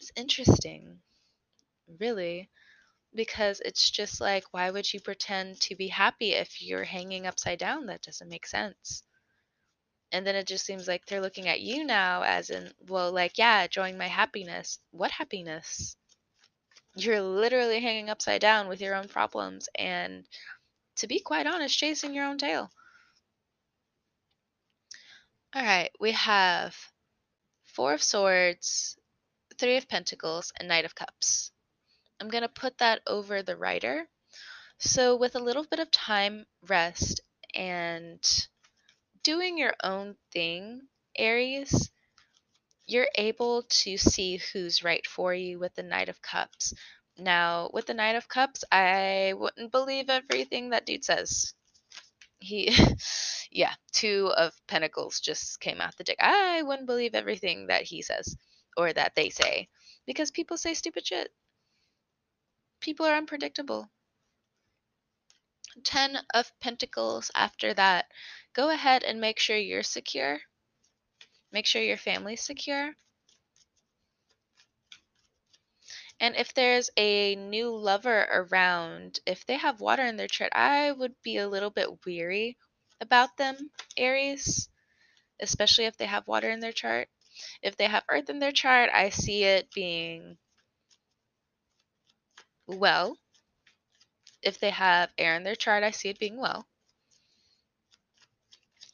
It's 0.00 0.12
interesting, 0.16 1.00
really, 1.98 2.48
because 3.14 3.60
it's 3.64 3.90
just 3.90 4.20
like, 4.20 4.44
why 4.52 4.70
would 4.70 4.92
you 4.92 5.00
pretend 5.00 5.60
to 5.62 5.76
be 5.76 5.88
happy 5.88 6.32
if 6.32 6.62
you're 6.62 6.84
hanging 6.84 7.26
upside 7.26 7.58
down? 7.58 7.86
That 7.86 8.02
doesn't 8.02 8.28
make 8.28 8.46
sense. 8.46 9.02
And 10.12 10.26
then 10.26 10.34
it 10.34 10.46
just 10.46 10.64
seems 10.66 10.88
like 10.88 11.06
they're 11.06 11.20
looking 11.20 11.48
at 11.48 11.60
you 11.60 11.84
now 11.84 12.22
as 12.22 12.50
in, 12.50 12.72
well, 12.88 13.12
like, 13.12 13.38
yeah, 13.38 13.62
enjoying 13.62 13.98
my 13.98 14.08
happiness. 14.08 14.78
What 14.90 15.10
happiness? 15.10 15.96
You're 16.96 17.20
literally 17.22 17.80
hanging 17.80 18.10
upside 18.10 18.40
down 18.40 18.68
with 18.68 18.80
your 18.80 18.94
own 18.94 19.08
problems 19.08 19.68
and, 19.76 20.26
to 21.00 21.06
be 21.06 21.18
quite 21.18 21.46
honest, 21.46 21.78
chasing 21.78 22.14
your 22.14 22.26
own 22.26 22.36
tail. 22.36 22.70
All 25.54 25.62
right, 25.62 25.90
we 25.98 26.12
have 26.12 26.76
Four 27.64 27.94
of 27.94 28.02
Swords, 28.02 28.98
Three 29.58 29.78
of 29.78 29.88
Pentacles, 29.88 30.52
and 30.58 30.68
Knight 30.68 30.84
of 30.84 30.94
Cups. 30.94 31.52
I'm 32.20 32.28
going 32.28 32.42
to 32.42 32.48
put 32.48 32.78
that 32.78 33.00
over 33.06 33.42
the 33.42 33.56
Rider. 33.56 34.08
So, 34.78 35.16
with 35.16 35.34
a 35.34 35.40
little 35.40 35.64
bit 35.64 35.78
of 35.80 35.90
time, 35.90 36.44
rest, 36.68 37.20
and 37.54 38.22
doing 39.22 39.56
your 39.56 39.74
own 39.82 40.16
thing, 40.32 40.82
Aries, 41.16 41.90
you're 42.86 43.08
able 43.16 43.62
to 43.62 43.96
see 43.96 44.36
who's 44.36 44.84
right 44.84 45.06
for 45.06 45.32
you 45.32 45.58
with 45.58 45.74
the 45.74 45.82
Knight 45.82 46.10
of 46.10 46.20
Cups. 46.20 46.74
Now, 47.20 47.70
with 47.74 47.86
the 47.86 47.94
Knight 47.94 48.16
of 48.16 48.28
Cups, 48.28 48.64
I 48.72 49.34
wouldn't 49.36 49.72
believe 49.72 50.08
everything 50.08 50.70
that 50.70 50.86
dude 50.86 51.04
says. 51.04 51.52
He, 52.38 52.74
yeah, 53.50 53.74
two 53.92 54.32
of 54.36 54.54
Pentacles 54.66 55.20
just 55.20 55.60
came 55.60 55.80
out 55.82 55.96
the 55.96 56.04
deck. 56.04 56.16
I 56.18 56.62
wouldn't 56.62 56.86
believe 56.86 57.14
everything 57.14 57.66
that 57.66 57.82
he 57.82 58.00
says 58.00 58.34
or 58.76 58.92
that 58.92 59.14
they 59.14 59.28
say 59.28 59.68
because 60.06 60.30
people 60.30 60.56
say 60.56 60.72
stupid 60.72 61.06
shit. 61.06 61.30
People 62.80 63.04
are 63.04 63.16
unpredictable. 63.16 63.90
Ten 65.84 66.18
of 66.32 66.50
Pentacles 66.60 67.30
after 67.34 67.74
that 67.74 68.06
go 68.54 68.70
ahead 68.70 69.04
and 69.04 69.20
make 69.20 69.38
sure 69.38 69.56
you're 69.56 69.82
secure. 69.82 70.40
Make 71.52 71.66
sure 71.66 71.82
your 71.82 71.96
family's 71.96 72.42
secure. 72.42 72.94
And 76.20 76.36
if 76.36 76.54
there's 76.54 76.88
a 76.96 77.34
new 77.34 77.74
lover 77.76 78.20
around, 78.30 79.18
if 79.26 79.44
they 79.44 79.56
have 79.56 79.80
water 79.80 80.04
in 80.04 80.16
their 80.16 80.28
chart, 80.28 80.52
I 80.54 80.92
would 80.92 81.20
be 81.22 81.38
a 81.38 81.48
little 81.48 81.70
bit 81.70 82.04
weary 82.06 82.56
about 83.00 83.36
them, 83.36 83.72
Aries, 83.96 84.68
especially 85.40 85.86
if 85.86 85.96
they 85.96 86.06
have 86.06 86.28
water 86.28 86.50
in 86.50 86.60
their 86.60 86.72
chart. 86.72 87.08
If 87.62 87.76
they 87.76 87.86
have 87.88 88.04
earth 88.08 88.30
in 88.30 88.40
their 88.40 88.52
chart, 88.52 88.90
I 88.92 89.10
see 89.10 89.44
it 89.44 89.70
being 89.72 90.38
well. 92.66 93.18
If 94.42 94.60
they 94.60 94.68
have 94.68 95.10
air 95.16 95.34
in 95.34 95.44
their 95.44 95.54
chart, 95.56 95.82
I 95.82 95.92
see 95.92 96.10
it 96.10 96.18
being 96.18 96.36
well 96.36 96.68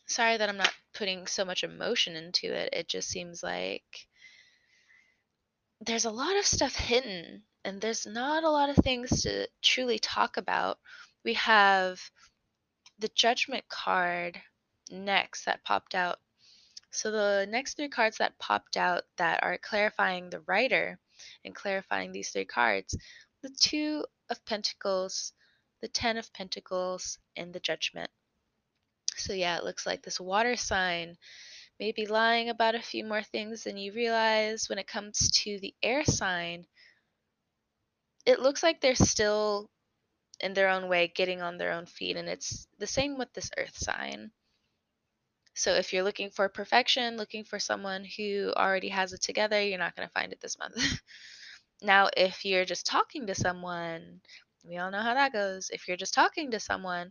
sorry 0.06 0.36
that 0.36 0.48
I'm 0.48 0.56
not 0.56 0.72
putting 0.94 1.26
so 1.26 1.44
much 1.44 1.62
emotion 1.64 2.16
into 2.16 2.52
it. 2.52 2.70
It 2.72 2.88
just 2.88 3.08
seems 3.08 3.42
like 3.42 4.08
there's 5.80 6.04
a 6.04 6.10
lot 6.10 6.36
of 6.36 6.46
stuff 6.46 6.74
hidden 6.74 7.42
and 7.64 7.80
there's 7.80 8.06
not 8.06 8.44
a 8.44 8.50
lot 8.50 8.70
of 8.70 8.76
things 8.76 9.22
to 9.22 9.48
truly 9.62 9.98
talk 9.98 10.36
about. 10.36 10.78
We 11.24 11.34
have 11.34 12.00
the 12.98 13.10
judgment 13.14 13.64
card 13.68 14.40
next 14.90 15.44
that 15.44 15.64
popped 15.64 15.94
out. 15.94 16.18
So 16.90 17.10
the 17.10 17.46
next 17.50 17.76
three 17.76 17.88
cards 17.88 18.18
that 18.18 18.38
popped 18.38 18.76
out 18.76 19.02
that 19.18 19.42
are 19.42 19.58
clarifying 19.58 20.30
the 20.30 20.40
Rider 20.40 20.98
and 21.44 21.54
clarifying 21.54 22.12
these 22.12 22.30
three 22.30 22.44
cards, 22.44 22.96
the 23.42 23.50
2 23.50 24.04
of 24.30 24.44
pentacles, 24.46 25.32
the 25.82 25.88
10 25.88 26.16
of 26.16 26.32
pentacles 26.32 27.18
and 27.36 27.52
the 27.52 27.60
judgment. 27.60 28.10
So 29.16 29.32
yeah, 29.32 29.58
it 29.58 29.64
looks 29.64 29.84
like 29.84 30.02
this 30.02 30.20
water 30.20 30.56
sign 30.56 31.16
may 31.78 31.92
be 31.92 32.06
lying 32.06 32.48
about 32.48 32.74
a 32.74 32.82
few 32.82 33.04
more 33.04 33.22
things 33.22 33.64
than 33.64 33.76
you 33.76 33.92
realize 33.92 34.68
when 34.68 34.78
it 34.78 34.86
comes 34.86 35.30
to 35.30 35.58
the 35.60 35.74
air 35.82 36.04
sign. 36.04 36.66
It 38.24 38.40
looks 38.40 38.62
like 38.62 38.80
they're 38.80 38.94
still 38.94 39.70
in 40.40 40.54
their 40.54 40.68
own 40.68 40.88
way 40.88 41.08
getting 41.08 41.42
on 41.42 41.56
their 41.58 41.72
own 41.72 41.86
feet 41.86 42.16
and 42.16 42.28
it's 42.28 42.66
the 42.78 42.86
same 42.86 43.16
with 43.18 43.32
this 43.32 43.50
earth 43.56 43.76
sign. 43.76 44.30
So 45.54 45.72
if 45.72 45.92
you're 45.92 46.02
looking 46.02 46.30
for 46.30 46.48
perfection, 46.50 47.16
looking 47.16 47.42
for 47.44 47.58
someone 47.58 48.04
who 48.04 48.52
already 48.54 48.90
has 48.90 49.14
it 49.14 49.22
together, 49.22 49.60
you're 49.62 49.78
not 49.78 49.96
going 49.96 50.06
to 50.06 50.12
find 50.12 50.32
it 50.32 50.40
this 50.40 50.58
month. 50.58 50.76
now, 51.82 52.10
if 52.16 52.44
you're 52.44 52.66
just 52.66 52.86
talking 52.86 53.26
to 53.26 53.34
someone, 53.34 54.20
we 54.64 54.76
all 54.76 54.90
know 54.90 55.00
how 55.00 55.14
that 55.14 55.32
goes. 55.32 55.70
If 55.70 55.88
you're 55.88 55.96
just 55.96 56.12
talking 56.12 56.50
to 56.50 56.60
someone, 56.60 57.10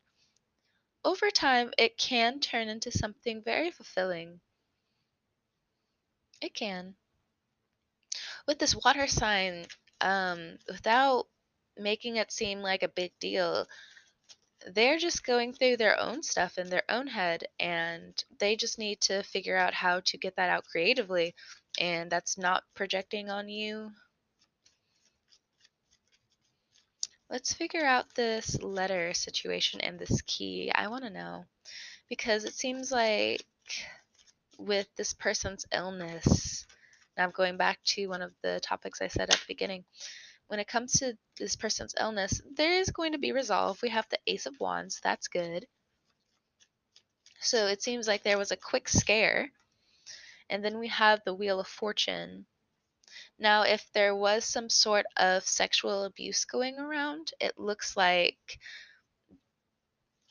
over 1.03 1.31
time, 1.31 1.71
it 1.77 1.97
can 1.97 2.39
turn 2.39 2.67
into 2.67 2.91
something 2.91 3.41
very 3.43 3.71
fulfilling. 3.71 4.41
It 6.41 6.53
can. 6.53 6.95
With 8.47 8.59
this 8.59 8.75
water 8.75 9.07
sign, 9.07 9.65
um, 10.01 10.57
without 10.67 11.27
making 11.77 12.17
it 12.17 12.31
seem 12.31 12.61
like 12.61 12.83
a 12.83 12.87
big 12.87 13.11
deal, 13.19 13.67
they're 14.67 14.97
just 14.97 15.25
going 15.25 15.53
through 15.53 15.77
their 15.77 15.99
own 15.99 16.23
stuff 16.23 16.57
in 16.57 16.69
their 16.69 16.83
own 16.89 17.07
head 17.07 17.45
and 17.59 18.23
they 18.39 18.55
just 18.55 18.79
need 18.79 18.99
to 19.01 19.23
figure 19.23 19.57
out 19.57 19.73
how 19.73 19.99
to 20.01 20.17
get 20.17 20.35
that 20.37 20.49
out 20.49 20.65
creatively 20.65 21.35
and 21.79 22.11
that's 22.11 22.37
not 22.37 22.63
projecting 22.73 23.29
on 23.29 23.47
you 23.47 23.91
Let's 27.29 27.53
figure 27.53 27.83
out 27.83 28.13
this 28.13 28.61
letter 28.61 29.13
situation 29.13 29.81
and 29.81 29.97
this 29.97 30.21
key. 30.21 30.71
I 30.73 30.87
want 30.87 31.05
to 31.05 31.09
know 31.09 31.45
because 32.07 32.45
it 32.45 32.53
seems 32.53 32.91
like 32.91 33.45
with 34.57 34.87
this 34.95 35.13
person's 35.13 35.65
illness, 35.73 36.65
now 37.17 37.23
I'm 37.23 37.31
going 37.31 37.57
back 37.57 37.79
to 37.85 38.07
one 38.07 38.21
of 38.21 38.31
the 38.41 38.59
topics 38.61 39.01
I 39.01 39.07
said 39.07 39.29
at 39.29 39.39
the 39.39 39.45
beginning. 39.47 39.85
When 40.47 40.59
it 40.59 40.67
comes 40.67 40.93
to 40.93 41.17
this 41.39 41.55
person's 41.55 41.95
illness, 41.99 42.41
there 42.55 42.73
is 42.73 42.91
going 42.91 43.13
to 43.13 43.17
be 43.17 43.31
resolve. 43.31 43.81
We 43.81 43.89
have 43.89 44.07
the 44.09 44.19
Ace 44.27 44.45
of 44.45 44.59
Wands, 44.59 44.99
that's 45.03 45.27
good. 45.27 45.65
So 47.39 47.67
it 47.67 47.81
seems 47.81 48.07
like 48.07 48.23
there 48.23 48.37
was 48.37 48.51
a 48.51 48.57
quick 48.57 48.89
scare. 48.89 49.51
And 50.49 50.63
then 50.63 50.77
we 50.77 50.87
have 50.89 51.21
the 51.23 51.33
Wheel 51.33 51.59
of 51.59 51.67
Fortune. 51.67 52.45
Now, 53.39 53.63
if 53.63 53.85
there 53.93 54.15
was 54.15 54.45
some 54.45 54.69
sort 54.69 55.05
of 55.17 55.43
sexual 55.43 56.03
abuse 56.03 56.45
going 56.45 56.77
around, 56.77 57.33
it 57.39 57.57
looks 57.57 57.97
like 57.97 58.59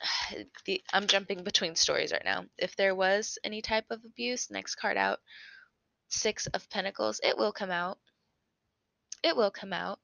the, 0.67 0.83
I'm 0.93 1.07
jumping 1.07 1.43
between 1.45 1.77
stories 1.77 2.13
right 2.13 2.25
now. 2.25 2.45
If 2.59 2.77
there 2.77 2.95
was 2.95 3.39
any 3.45 3.63
type 3.63 3.87
of 3.91 4.05
abuse, 4.05 4.51
next 4.51 4.77
card 4.77 4.97
out, 4.97 5.21
Six 6.09 6.47
of 6.49 6.69
Pentacles, 6.71 7.21
it 7.23 7.37
will 7.37 7.53
come 7.53 7.71
out. 7.71 7.99
It 9.23 9.37
will 9.37 9.51
come 9.51 9.73
out. 9.73 9.99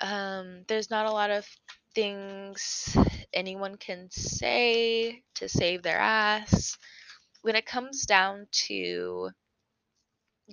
Um, 0.00 0.64
there's 0.68 0.90
not 0.90 1.06
a 1.06 1.12
lot 1.12 1.30
of 1.30 1.46
things 1.94 2.96
anyone 3.32 3.76
can 3.76 4.08
say 4.10 5.22
to 5.36 5.48
save 5.48 5.82
their 5.82 5.98
ass. 5.98 6.76
When 7.42 7.56
it 7.56 7.64
comes 7.64 8.04
down 8.04 8.46
to 8.66 9.30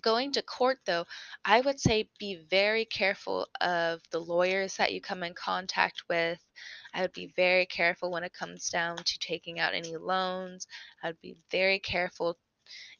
going 0.01 0.31
to 0.33 0.41
court, 0.41 0.79
though, 0.85 1.05
I 1.45 1.61
would 1.61 1.79
say 1.79 2.09
be 2.19 2.35
very 2.49 2.85
careful 2.85 3.47
of 3.61 4.01
the 4.11 4.19
lawyers 4.19 4.77
that 4.77 4.93
you 4.93 5.01
come 5.01 5.23
in 5.23 5.33
contact 5.33 6.03
with. 6.09 6.39
I 6.93 7.01
would 7.01 7.13
be 7.13 7.33
very 7.35 7.65
careful 7.65 8.11
when 8.11 8.23
it 8.23 8.33
comes 8.33 8.69
down 8.69 8.97
to 8.97 9.19
taking 9.19 9.59
out 9.59 9.73
any 9.73 9.95
loans. 9.97 10.67
I 11.03 11.07
would 11.07 11.21
be 11.21 11.35
very 11.51 11.79
careful 11.79 12.37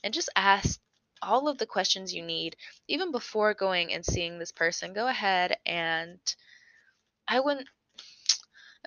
and 0.04 0.14
just 0.14 0.30
ask 0.36 0.80
all 1.22 1.48
of 1.48 1.58
the 1.58 1.66
questions 1.66 2.14
you 2.14 2.24
need, 2.24 2.56
even 2.88 3.12
before 3.12 3.54
going 3.54 3.94
and 3.94 4.06
seeing 4.06 4.38
this 4.38 4.52
person. 4.52 4.94
Go 4.94 5.08
ahead 5.08 5.58
and 5.66 6.20
I 7.28 7.40
wouldn't. 7.40 7.68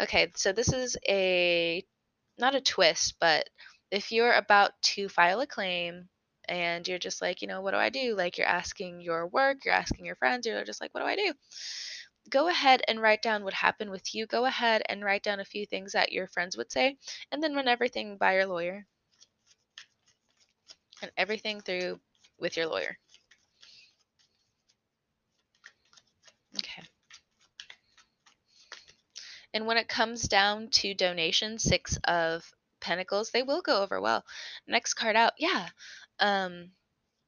Okay, 0.00 0.30
so 0.36 0.52
this 0.52 0.72
is 0.72 0.96
a 1.08 1.84
not 2.38 2.54
a 2.54 2.60
twist, 2.60 3.14
but 3.20 3.50
if 3.90 4.12
you're 4.12 4.32
about 4.32 4.72
to 4.82 5.08
file 5.08 5.40
a 5.40 5.46
claim 5.46 6.08
and 6.50 6.86
you're 6.88 6.98
just 6.98 7.22
like, 7.22 7.42
you 7.42 7.48
know, 7.48 7.62
what 7.62 7.70
do 7.72 7.78
I 7.78 7.88
do? 7.90 8.14
Like 8.16 8.36
you're 8.38 8.46
asking 8.46 9.00
your 9.00 9.26
work, 9.28 9.64
you're 9.64 9.74
asking 9.74 10.04
your 10.04 10.16
friends, 10.16 10.46
you're 10.46 10.64
just 10.64 10.82
like, 10.82 10.92
what 10.94 11.00
do 11.00 11.06
I 11.06 11.16
do? 11.16 11.32
Go 12.30 12.48
ahead 12.48 12.82
and 12.88 13.00
write 13.00 13.22
down 13.22 13.44
what 13.44 13.54
happened 13.54 13.90
with 13.90 14.14
you. 14.14 14.26
Go 14.26 14.44
ahead 14.46 14.82
and 14.88 15.04
write 15.04 15.22
down 15.22 15.40
a 15.40 15.44
few 15.44 15.66
things 15.66 15.92
that 15.92 16.12
your 16.12 16.26
friends 16.28 16.56
would 16.56 16.72
say, 16.72 16.98
and 17.32 17.42
then 17.42 17.54
run 17.54 17.68
everything 17.68 18.18
by 18.18 18.34
your 18.34 18.46
lawyer. 18.46 18.86
And 21.02 21.12
everything 21.16 21.60
through 21.60 22.00
with 22.38 22.56
your 22.56 22.66
lawyer. 22.66 22.96
Okay. 26.56 26.82
And 29.54 29.64
when 29.66 29.76
it 29.76 29.88
comes 29.88 30.22
down 30.22 30.70
to 30.70 30.92
donations, 30.94 31.62
six 31.62 31.96
of 32.04 32.52
pentacles, 32.80 33.30
they 33.30 33.42
will 33.44 33.62
go 33.62 33.82
over 33.82 34.00
well. 34.00 34.24
Next 34.66 34.94
card 34.94 35.14
out, 35.16 35.34
yeah. 35.38 35.68
Um, 36.20 36.70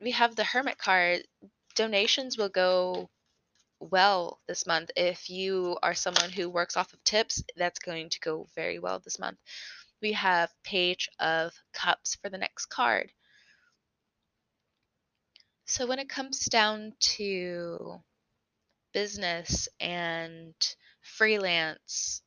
we 0.01 0.13
have 0.13 0.37
the 0.37 0.45
hermit 0.45 0.79
card. 0.79 1.23
Donations 1.75 2.37
will 2.37 2.51
go 2.51 3.09
well 3.81 4.41
this 4.47 4.67
month. 4.67 4.91
If 4.97 5.29
you 5.31 5.79
are 5.83 5.95
someone 5.95 6.31
who 6.31 6.49
works 6.49 6.77
off 6.77 6.93
of 6.93 7.03
tips, 7.05 7.43
that's 7.57 7.79
going 7.79 8.11
to 8.11 8.21
go 8.21 8.47
very 8.55 8.79
well 8.79 9.01
this 9.01 9.19
month. 9.19 9.39
We 10.01 10.13
have 10.13 10.53
Page 10.65 11.09
of 11.19 11.53
Cups 11.73 12.17
for 12.17 12.29
the 12.29 12.39
next 12.39 12.67
card. 12.67 13.11
So 15.65 15.87
when 15.87 15.99
it 15.99 16.09
comes 16.09 16.45
down 16.47 16.93
to 17.01 18.03
business 18.93 19.69
and 19.81 20.55
freelance, 21.01 22.23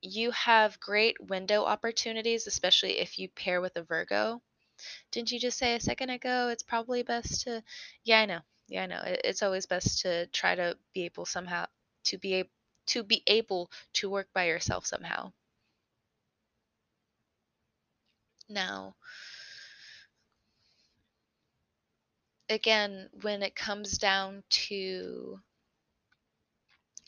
you 0.00 0.30
have 0.30 0.80
great 0.80 1.16
window 1.20 1.64
opportunities, 1.64 2.46
especially 2.46 2.98
if 2.98 3.18
you 3.18 3.28
pair 3.28 3.60
with 3.60 3.76
a 3.76 3.82
Virgo. 3.82 4.40
Didn't 5.10 5.32
you 5.32 5.38
just 5.40 5.58
say 5.58 5.74
a 5.74 5.80
second 5.80 6.10
ago 6.10 6.48
it's 6.48 6.62
probably 6.62 7.02
best 7.02 7.42
to? 7.42 7.62
Yeah, 8.04 8.20
I 8.20 8.26
know. 8.26 8.40
Yeah, 8.68 8.84
I 8.84 8.86
know. 8.86 9.02
It's 9.04 9.42
always 9.42 9.66
best 9.66 10.00
to 10.02 10.26
try 10.28 10.54
to 10.54 10.76
be 10.94 11.04
able 11.06 11.26
somehow 11.26 11.66
to 12.04 12.18
be 12.18 12.34
able 12.34 12.50
to 12.86 13.02
be 13.02 13.22
able 13.26 13.70
to 13.94 14.10
work 14.10 14.28
by 14.32 14.46
yourself 14.46 14.86
somehow. 14.86 15.32
Now, 18.50 18.96
again, 22.50 23.08
when 23.22 23.42
it 23.42 23.54
comes 23.56 23.96
down 23.96 24.44
to 24.50 25.40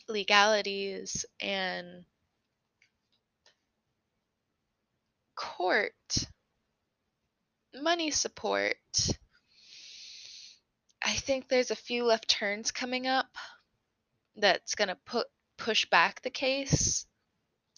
legalities 0.07 1.25
and 1.41 2.05
court 5.35 6.27
money 7.81 8.11
support 8.11 8.75
i 11.03 11.13
think 11.13 11.47
there's 11.47 11.71
a 11.71 11.75
few 11.75 12.03
left 12.03 12.27
turns 12.27 12.71
coming 12.71 13.07
up 13.07 13.27
that's 14.35 14.75
going 14.75 14.87
to 14.87 14.97
put 15.05 15.27
push 15.57 15.85
back 15.85 16.21
the 16.21 16.29
case. 16.29 17.05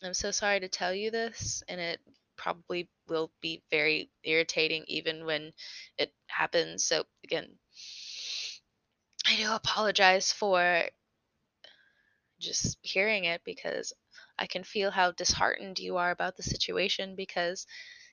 I'm 0.03 0.13
so 0.13 0.31
sorry 0.31 0.60
to 0.62 0.67
tell 0.67 0.93
you 0.93 1.12
this 1.12 1.63
and 1.67 1.79
it 1.79 1.99
probably 2.38 2.89
will 3.08 3.31
be 3.41 3.62
very 3.69 4.10
irritating 4.23 4.84
even 4.88 5.25
when 5.25 5.51
it 5.97 6.13
happens. 6.27 6.84
So 6.84 7.03
again 7.23 7.47
i 9.27 9.36
do 9.38 9.51
apologize 9.51 10.31
for 10.31 10.84
just 12.39 12.77
hearing 12.81 13.23
it 13.23 13.41
because 13.43 13.93
I 14.38 14.45
can 14.45 14.63
feel 14.63 14.91
how 14.91 15.12
disheartened 15.12 15.79
you 15.79 15.97
are 15.97 16.12
about 16.12 16.38
the 16.38 16.43
situation 16.43 17.15
because 17.15 17.65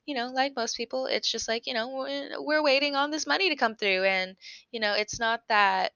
you 0.06 0.14
know, 0.14 0.28
like 0.28 0.56
most 0.56 0.76
people, 0.76 1.06
it's 1.06 1.30
just 1.30 1.48
like, 1.48 1.66
you 1.66 1.74
know, 1.74 2.06
we're 2.40 2.62
waiting 2.62 2.94
on 2.96 3.10
this 3.10 3.26
money 3.26 3.48
to 3.50 3.56
come 3.56 3.76
through. 3.76 4.04
And, 4.04 4.36
you 4.70 4.80
know, 4.80 4.94
it's 4.94 5.18
not 5.20 5.42
that 5.48 5.92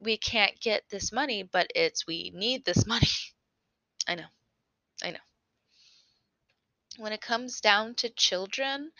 we 0.00 0.16
can't 0.18 0.58
get 0.60 0.84
this 0.90 1.12
money, 1.12 1.42
but 1.44 1.68
it's 1.74 2.06
we 2.06 2.32
need 2.34 2.64
this 2.64 2.86
money. 2.88 3.08
I 4.08 4.14
know. 4.16 4.26
I 5.04 5.10
know. 5.12 5.18
When 6.96 7.12
it 7.12 7.20
comes 7.20 7.60
down 7.60 7.94
to 7.96 8.08
children, 8.10 8.90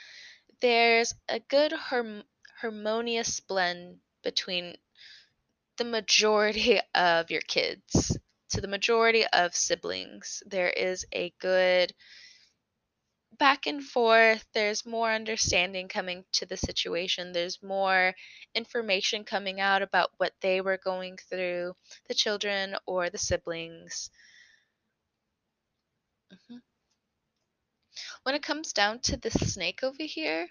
there's 0.61 1.15
a 1.29 1.41
good 1.41 1.73
harm- 1.73 2.25
harmonious 2.61 3.41
blend 3.41 4.01
between 4.23 4.79
the 5.77 5.85
majority 5.85 6.81
of 6.95 7.31
your 7.31 7.41
kids 7.43 8.19
to 8.49 8.61
the 8.61 8.67
majority 8.69 9.25
of 9.29 9.55
siblings. 9.55 10.43
There 10.47 10.69
is 10.71 11.07
a 11.13 11.31
good 11.39 11.95
back 13.39 13.67
and 13.67 13.83
forth. 13.83 14.45
There's 14.55 14.87
more 14.87 15.11
understanding 15.13 15.89
coming 15.89 16.25
to 16.33 16.47
the 16.47 16.57
situation. 16.57 17.33
There's 17.33 17.63
more 17.63 18.15
information 18.55 19.25
coming 19.25 19.61
out 19.61 19.83
about 19.83 20.11
what 20.19 20.33
they 20.41 20.61
were 20.61 20.79
going 20.79 21.19
through, 21.31 21.75
the 22.09 22.15
children 22.15 22.77
or 22.87 23.11
the 23.11 23.19
siblings. 23.19 24.11
Mm-hmm. 26.33 26.59
When 28.25 28.35
it 28.35 28.43
comes 28.43 28.73
down 28.73 29.01
to 29.01 29.17
the 29.17 29.31
snake 29.31 29.83
over 29.83 30.03
here, 30.03 30.49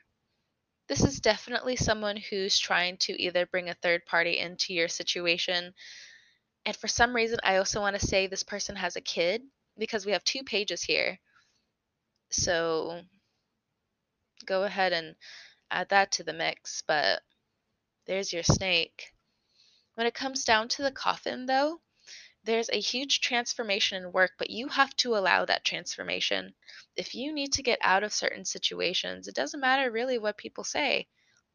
this 0.87 1.03
is 1.03 1.19
definitely 1.19 1.75
someone 1.75 2.17
who's 2.17 2.59
trying 2.59 2.97
to 2.97 3.21
either 3.21 3.45
bring 3.45 3.69
a 3.69 3.73
third 3.75 4.05
party 4.05 4.37
into 4.39 4.73
your 4.73 4.87
situation 4.87 5.73
and 6.65 6.75
for 6.75 6.87
some 6.87 7.15
reason, 7.15 7.39
I 7.43 7.57
also 7.57 7.81
want 7.81 7.99
to 7.99 8.05
say 8.05 8.27
this 8.27 8.43
person 8.43 8.75
has 8.77 8.95
a 8.95 9.01
kid 9.01 9.41
because 9.77 10.05
we 10.05 10.13
have 10.13 10.23
two 10.23 10.43
pages 10.43 10.81
here. 10.83 11.19
So 12.33 13.01
go 14.45 14.63
ahead 14.63 14.93
and 14.93 15.15
add 15.71 15.89
that 15.89 16.11
to 16.13 16.23
the 16.23 16.33
mix. 16.33 16.83
But 16.85 17.21
there's 18.05 18.33
your 18.33 18.43
snake. 18.43 19.13
When 19.95 20.07
it 20.07 20.13
comes 20.13 20.43
down 20.43 20.69
to 20.69 20.81
the 20.81 20.91
coffin, 20.91 21.45
though, 21.45 21.79
there's 22.43 22.69
a 22.71 22.79
huge 22.79 23.21
transformation 23.21 24.03
in 24.03 24.11
work, 24.11 24.31
but 24.37 24.49
you 24.49 24.67
have 24.67 24.95
to 24.97 25.15
allow 25.15 25.45
that 25.45 25.63
transformation. 25.63 26.53
If 26.95 27.15
you 27.15 27.31
need 27.31 27.53
to 27.53 27.63
get 27.63 27.79
out 27.81 28.03
of 28.03 28.13
certain 28.13 28.43
situations, 28.43 29.27
it 29.27 29.35
doesn't 29.35 29.59
matter 29.59 29.89
really 29.89 30.17
what 30.17 30.37
people 30.37 30.63
say. 30.63 31.07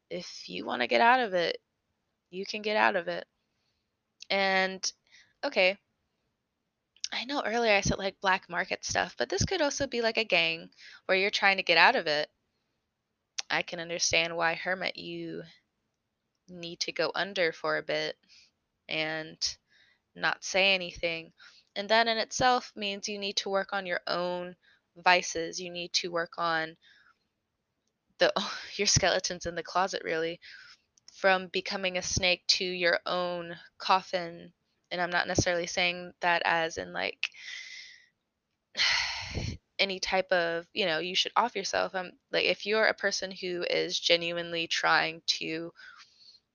If 0.09 0.49
you 0.49 0.65
want 0.65 0.81
to 0.81 0.87
get 0.87 1.01
out 1.01 1.19
of 1.19 1.33
it, 1.33 1.59
you 2.31 2.45
can 2.45 2.61
get 2.61 2.77
out 2.77 2.95
of 2.95 3.07
it. 3.07 3.27
And 4.29 4.91
okay, 5.43 5.77
I 7.11 7.25
know 7.25 7.41
earlier 7.43 7.73
I 7.73 7.81
said 7.81 7.97
like 7.97 8.21
black 8.21 8.49
market 8.49 8.85
stuff, 8.85 9.15
but 9.17 9.29
this 9.29 9.45
could 9.45 9.61
also 9.61 9.87
be 9.87 10.01
like 10.01 10.17
a 10.17 10.23
gang 10.23 10.69
where 11.05 11.17
you're 11.17 11.31
trying 11.31 11.57
to 11.57 11.63
get 11.63 11.77
out 11.77 11.95
of 11.95 12.07
it. 12.07 12.29
I 13.49 13.63
can 13.63 13.79
understand 13.79 14.35
why 14.35 14.53
Hermit 14.53 14.97
you 14.97 15.43
need 16.47 16.79
to 16.81 16.91
go 16.91 17.11
under 17.15 17.51
for 17.51 17.77
a 17.77 17.83
bit 17.83 18.17
and 18.87 19.37
not 20.15 20.43
say 20.43 20.73
anything. 20.73 21.33
And 21.75 21.89
that 21.89 22.07
in 22.07 22.17
itself 22.17 22.71
means 22.75 23.07
you 23.07 23.17
need 23.17 23.37
to 23.37 23.49
work 23.49 23.69
on 23.73 23.85
your 23.85 24.01
own 24.07 24.55
vices. 24.95 25.59
You 25.59 25.69
need 25.71 25.93
to 25.93 26.11
work 26.11 26.33
on 26.37 26.75
the 28.19 28.31
your 28.75 28.87
skeletons 28.87 29.45
in 29.45 29.55
the 29.55 29.63
closet 29.63 30.03
really 30.03 30.39
from 31.13 31.47
becoming 31.47 31.97
a 31.97 32.01
snake 32.01 32.45
to 32.47 32.65
your 32.65 32.99
own 33.05 33.55
coffin. 33.77 34.53
And 34.91 35.01
I'm 35.01 35.11
not 35.11 35.27
necessarily 35.27 35.67
saying 35.67 36.13
that 36.21 36.41
as 36.45 36.77
in 36.77 36.93
like 36.93 37.29
any 39.79 39.99
type 39.99 40.31
of, 40.31 40.65
you 40.73 40.85
know, 40.85 40.99
you 40.99 41.15
should 41.15 41.31
off 41.35 41.55
yourself. 41.55 41.95
i'm 41.95 42.11
like 42.31 42.45
if 42.45 42.65
you're 42.65 42.85
a 42.85 42.93
person 42.93 43.31
who 43.31 43.63
is 43.69 43.99
genuinely 43.99 44.67
trying 44.67 45.21
to 45.25 45.71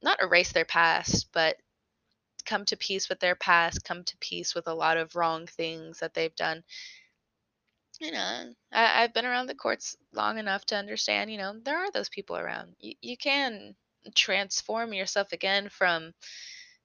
not 0.03 0.23
erase 0.23 0.53
their 0.53 0.67
past, 0.67 1.29
but 1.33 1.57
come 2.45 2.65
to 2.67 2.77
peace 2.77 3.09
with 3.09 3.21
their 3.21 3.35
past, 3.35 3.85
come 3.85 4.05
to 4.05 4.17
peace 4.19 4.55
with 4.55 4.69
a 4.69 4.75
lot 4.75 4.97
of 4.97 5.17
wrong 5.17 5.47
things 5.47 6.01
that 6.01 6.15
they've 6.15 6.35
done. 6.37 6.63
You 8.01 8.13
know, 8.13 8.53
I, 8.73 9.03
I've 9.03 9.15
been 9.15 9.25
around 9.25 9.47
the 9.47 9.55
courts 9.55 9.97
long 10.13 10.39
enough 10.39 10.65
to 10.67 10.77
understand, 10.77 11.31
you 11.31 11.39
know, 11.39 11.55
there 11.65 11.79
are 11.79 11.91
those 11.91 12.09
people 12.09 12.37
around. 12.37 12.75
You, 12.81 12.95
you 13.01 13.17
can 13.17 13.75
transform 14.15 14.93
yourself 14.93 15.33
again 15.33 15.69
from, 15.69 16.13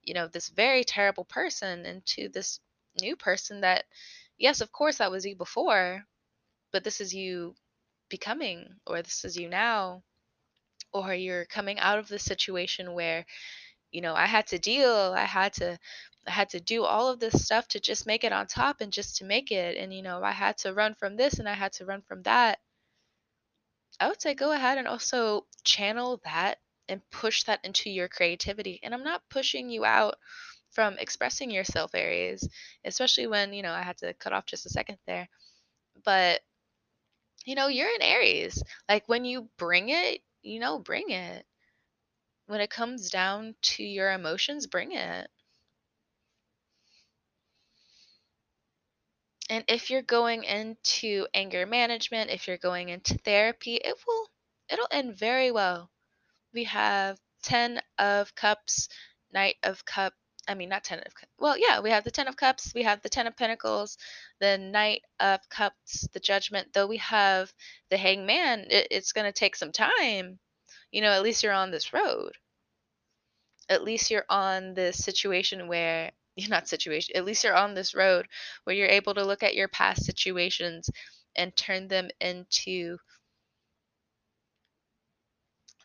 you 0.04 0.14
know, 0.14 0.28
this 0.28 0.50
very 0.50 0.84
terrible 0.84 1.26
person 1.26 1.86
into 1.86 2.30
this 2.30 2.60
new 3.02 3.16
person 3.16 3.62
that, 3.62 3.86
yes, 4.38 4.62
of 4.62 4.72
course, 4.72 4.98
that 4.98 5.12
was 5.12 5.26
you 5.26 5.36
before, 5.36 6.06
but 6.72 6.84
this 6.84 7.02
is 7.02 7.14
you 7.14 7.56
becoming, 8.10 8.76
or 8.88 9.02
this 9.02 9.26
is 9.26 9.38
you 9.38 9.50
now, 9.50 10.04
or 10.94 11.14
you're 11.14 11.46
coming 11.46 11.80
out 11.80 12.00
of 12.00 12.08
the 12.08 12.20
situation 12.20 12.94
where 12.94 13.26
you 13.92 14.02
know, 14.02 14.16
I 14.16 14.26
had 14.28 14.48
to 14.48 14.60
deal, 14.60 15.14
I 15.16 15.26
had 15.26 15.54
to 15.54 15.80
I 16.28 16.32
had 16.32 16.50
to 16.52 16.60
do 16.60 16.84
all 16.84 17.10
of 17.10 17.20
this 17.20 17.44
stuff 17.44 17.68
to 17.70 17.80
just 17.80 18.06
make 18.06 18.24
it 18.24 18.34
on 18.34 18.48
top 18.48 18.82
and 18.82 18.94
just 18.94 19.18
to 19.18 19.26
make 19.26 19.52
it. 19.52 19.78
And 19.78 19.94
you 19.94 20.02
know, 20.04 20.24
I 20.24 20.32
had 20.32 20.58
to 20.60 20.74
run 20.74 20.94
from 20.96 21.16
this 21.18 21.40
and 21.40 21.50
I 21.50 21.54
had 21.56 21.74
to 21.74 21.86
run 21.86 22.02
from 22.04 22.24
that. 22.24 22.60
I 24.00 24.10
would 24.10 24.22
say 24.22 24.34
go 24.34 24.52
ahead 24.52 24.78
and 24.78 24.88
also 24.88 25.48
channel 25.64 26.18
that 26.26 26.60
and 26.89 27.02
push 27.12 27.43
that 27.45 27.62
into 27.63 27.89
your 27.89 28.10
creativity. 28.10 28.80
And 28.84 28.93
I'm 28.93 29.04
not 29.04 29.30
pushing 29.30 29.69
you 29.69 29.86
out 29.86 30.15
from 30.71 30.97
expressing 30.99 31.52
yourself 31.52 31.95
Aries, 31.95 32.47
especially 32.86 33.28
when, 33.28 33.54
you 33.54 33.63
know, 33.63 33.73
I 33.73 33.82
had 33.84 33.97
to 33.99 34.13
cut 34.15 34.34
off 34.34 34.45
just 34.45 34.65
a 34.65 34.69
second 34.69 34.97
there. 35.08 35.30
But 36.04 36.41
you 37.45 37.56
know, 37.56 37.67
you're 37.67 37.89
an 37.89 38.02
Aries. 38.02 38.63
Like 38.88 39.08
when 39.08 39.25
you 39.25 39.49
bring 39.58 39.89
it, 39.89 40.21
you 40.41 40.60
know, 40.60 40.80
bring 40.80 41.10
it 41.10 41.45
when 42.47 42.62
it 42.62 42.69
comes 42.69 43.10
down 43.10 43.56
to 43.62 43.84
your 43.84 44.12
emotions, 44.12 44.67
bring 44.67 44.91
it. 44.93 45.30
And 49.49 49.63
if 49.67 49.89
you're 49.89 50.02
going 50.04 50.43
into 50.43 51.28
anger 51.34 51.65
management, 51.65 52.30
if 52.32 52.47
you're 52.47 52.58
going 52.58 52.89
into 52.89 53.17
therapy, 53.17 53.75
it 53.75 53.95
will 54.08 54.28
it'll 54.69 54.88
end 54.91 55.15
very 55.17 55.52
well. 55.52 55.91
We 56.54 56.66
have 56.66 57.20
10 57.44 57.82
of 57.98 58.34
cups, 58.36 58.90
knight 59.34 59.56
of 59.64 59.86
cup, 59.86 60.14
I 60.48 60.56
mean 60.56 60.70
not 60.70 60.84
10 60.84 61.00
of 61.00 61.14
cups. 61.16 61.32
Well, 61.38 61.58
yeah, 61.58 61.80
we 61.80 61.92
have 61.92 62.04
the 62.04 62.12
10 62.12 62.28
of 62.28 62.36
cups, 62.36 62.74
we 62.74 62.84
have 62.84 63.02
the 63.02 63.10
10 63.10 63.28
of 63.28 63.38
pentacles, 63.38 63.98
the 64.40 64.58
knight 64.58 65.04
of 65.20 65.40
cups, 65.50 66.08
the 66.14 66.20
judgment. 66.20 66.74
Though 66.74 66.88
we 66.88 66.98
have 66.98 67.54
the 67.90 67.98
hangman, 67.98 68.66
it, 68.70 68.88
it's 68.92 69.14
going 69.14 69.26
to 69.26 69.32
take 69.32 69.56
some 69.56 69.72
time 69.72 70.40
you 70.92 71.02
know, 71.02 71.12
at 71.12 71.24
least 71.24 71.44
you're 71.44 71.54
on 71.54 71.72
this 71.72 71.94
road. 71.94 72.32
At 73.68 73.84
least 73.84 74.10
you're 74.10 74.26
on 74.30 74.74
this 74.74 75.04
situation 75.04 75.68
where 75.68 76.12
you're 76.36 76.50
not 76.50 76.68
situation, 76.68 77.16
at 77.16 77.26
least 77.26 77.44
you're 77.44 77.56
on 77.56 77.74
this 77.74 77.94
road 77.94 78.28
where 78.64 78.76
you're 78.76 78.88
able 78.88 79.14
to 79.14 79.26
look 79.26 79.44
at 79.44 79.56
your 79.56 79.68
past 79.68 80.06
situations 80.06 80.90
and 81.36 81.56
turn 81.56 81.88
them 81.88 82.10
into 82.20 82.98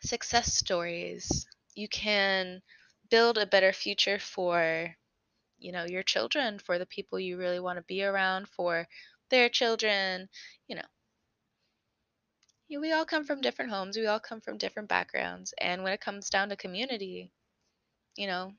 success 0.04 0.54
stories. 0.54 1.46
You 1.74 1.88
can 1.88 2.62
build 3.10 3.38
a 3.38 3.46
better 3.46 3.72
future 3.72 4.18
for 4.18 4.94
you 5.58 5.72
know 5.72 5.84
your 5.84 6.02
children 6.02 6.58
for 6.58 6.78
the 6.78 6.86
people 6.86 7.18
you 7.18 7.36
really 7.38 7.60
want 7.60 7.78
to 7.78 7.84
be 7.84 8.02
around 8.02 8.48
for 8.48 8.86
their 9.30 9.48
children 9.48 10.28
you 10.66 10.74
know 10.74 10.82
we 12.80 12.92
all 12.92 13.04
come 13.04 13.24
from 13.24 13.40
different 13.40 13.70
homes, 13.70 13.96
we 13.96 14.06
all 14.06 14.20
come 14.20 14.40
from 14.40 14.58
different 14.58 14.88
backgrounds. 14.88 15.54
And 15.60 15.82
when 15.82 15.92
it 15.92 16.00
comes 16.00 16.30
down 16.30 16.48
to 16.48 16.56
community, 16.56 17.30
you 18.16 18.26
know, 18.26 18.52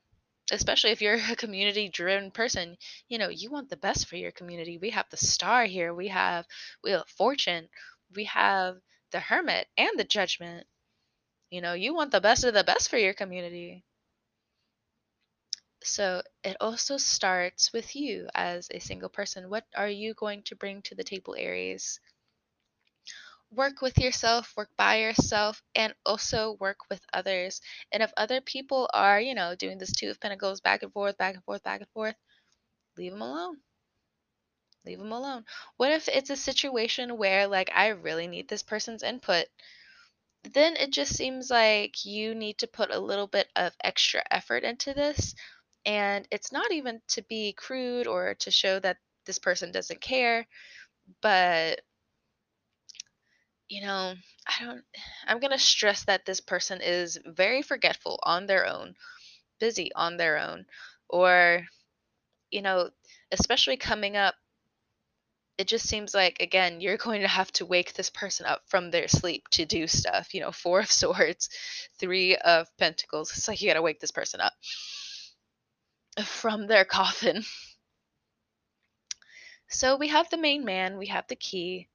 especially 0.52 0.92
if 0.92 1.02
you're 1.02 1.20
a 1.32 1.36
community 1.36 1.90
driven 1.90 2.32
person, 2.32 2.78
you 3.10 3.18
know, 3.18 3.30
you 3.30 3.50
want 3.52 3.70
the 3.70 3.78
best 3.78 4.08
for 4.08 4.16
your 4.16 4.32
community. 4.32 4.78
We 4.78 4.92
have 4.92 5.10
the 5.10 5.18
star 5.18 5.66
here, 5.66 5.94
we 5.94 6.10
have 6.10 6.46
Wheel 6.84 7.02
of 7.02 7.10
Fortune, 7.10 7.70
we 8.16 8.26
have 8.26 8.78
the 9.12 9.20
Hermit 9.20 9.68
and 9.78 9.98
the 9.98 10.04
Judgment. 10.04 10.68
You 11.50 11.62
know, 11.62 11.74
you 11.74 11.96
want 11.96 12.12
the 12.12 12.22
best 12.22 12.44
of 12.44 12.54
the 12.54 12.64
best 12.64 12.88
for 12.88 12.98
your 13.00 13.16
community. 13.16 13.84
So 15.86 16.22
it 16.44 16.58
also 16.60 16.98
starts 16.98 17.72
with 17.72 17.96
you 17.96 18.28
as 18.36 18.68
a 18.72 18.80
single 18.80 19.08
person. 19.08 19.50
What 19.50 19.66
are 19.74 19.88
you 19.88 20.14
going 20.14 20.44
to 20.44 20.56
bring 20.58 20.82
to 20.82 20.96
the 20.96 21.04
table, 21.06 21.34
Aries? 21.38 22.02
work 23.50 23.82
with 23.82 23.98
yourself, 23.98 24.54
work 24.56 24.70
by 24.78 24.98
yourself, 24.98 25.64
and 25.74 25.96
also 26.06 26.52
work 26.60 26.78
with 26.92 27.02
others. 27.12 27.60
And 27.92 28.04
if 28.04 28.14
other 28.18 28.40
people 28.40 28.88
are, 28.94 29.20
you 29.20 29.34
know, 29.34 29.56
doing 29.56 29.80
this 29.80 29.94
two 29.94 30.10
of 30.12 30.20
pentacles 30.20 30.62
back 30.62 30.84
and 30.84 30.94
forth, 30.94 31.18
back 31.18 31.34
and 31.36 31.44
forth, 31.44 31.64
back 31.64 31.82
and 31.82 31.90
forth, 31.90 32.16
leave 32.98 33.14
them 33.14 33.22
alone. 33.24 33.62
Leave 34.86 35.00
them 35.00 35.12
alone. 35.12 35.44
What 35.76 35.92
if 35.92 36.08
it's 36.08 36.30
a 36.30 36.38
situation 36.38 37.18
where, 37.18 37.46
like, 37.46 37.70
I 37.74 37.88
really 37.90 38.26
need 38.28 38.48
this 38.48 38.64
person's 38.64 39.04
input? 39.04 39.48
Then 40.54 40.76
it 40.78 40.92
just 40.92 41.16
seems 41.16 41.50
like 41.50 42.06
you 42.06 42.36
need 42.36 42.60
to 42.60 42.68
put 42.68 42.92
a 42.92 43.00
little 43.00 43.28
bit 43.28 43.48
of 43.56 43.74
extra 43.84 44.24
effort 44.32 44.64
into 44.64 44.94
this. 44.94 45.36
And 45.86 46.28
it's 46.32 46.52
not 46.52 46.72
even 46.72 47.02
to 47.10 47.22
be 47.24 47.54
crude 47.54 48.08
or 48.08 48.36
to 48.36 48.52
show 48.52 48.80
that 48.80 48.98
this 49.26 49.40
person 49.40 49.72
doesn't 49.72 50.02
care, 50.02 50.48
but 51.22 51.82
you 53.70 53.82
know, 53.82 54.14
I 54.48 54.64
don't, 54.64 54.84
I'm 55.28 55.40
going 55.40 55.52
to 55.52 55.60
stress 55.60 56.06
that 56.06 56.26
this 56.26 56.40
person 56.40 56.82
is 56.82 57.18
very 57.26 57.62
forgetful 57.62 58.20
on 58.24 58.46
their 58.46 58.68
own, 58.68 58.94
busy 59.60 59.92
on 59.96 60.18
their 60.18 60.38
own, 60.38 60.66
or, 61.10 61.66
you 62.52 62.62
know, 62.62 62.90
especially 63.32 63.78
coming 63.78 64.16
up, 64.16 64.36
it 65.58 65.68
just 65.68 65.88
seems 65.88 66.14
like, 66.14 66.42
again, 66.42 66.82
you're 66.82 66.98
going 66.98 67.22
to 67.22 67.28
have 67.28 67.52
to 67.54 67.66
wake 67.66 67.94
this 67.94 68.10
person 68.10 68.46
up 68.46 68.62
from 68.68 68.92
their 68.92 69.08
sleep 69.08 69.48
to 69.52 69.66
do 69.66 69.88
stuff. 69.88 70.34
You 70.34 70.42
know, 70.42 70.52
Four 70.52 70.80
of 70.82 70.92
Swords, 70.92 71.50
Three 72.00 72.36
of 72.36 72.68
Pentacles. 72.78 73.32
It's 73.32 73.48
like 73.48 73.62
you 73.62 73.70
got 73.70 73.76
to 73.76 73.82
wake 73.82 74.00
this 74.00 74.12
person 74.12 74.42
up 74.42 74.54
from 76.26 76.68
their 76.68 76.86
coffin. 76.86 77.44
So 79.70 79.96
we 79.98 80.10
have 80.10 80.30
the 80.30 80.38
main 80.38 80.64
man, 80.64 80.98
we 80.98 81.08
have 81.08 81.28
the 81.28 81.36
key, 81.36 81.90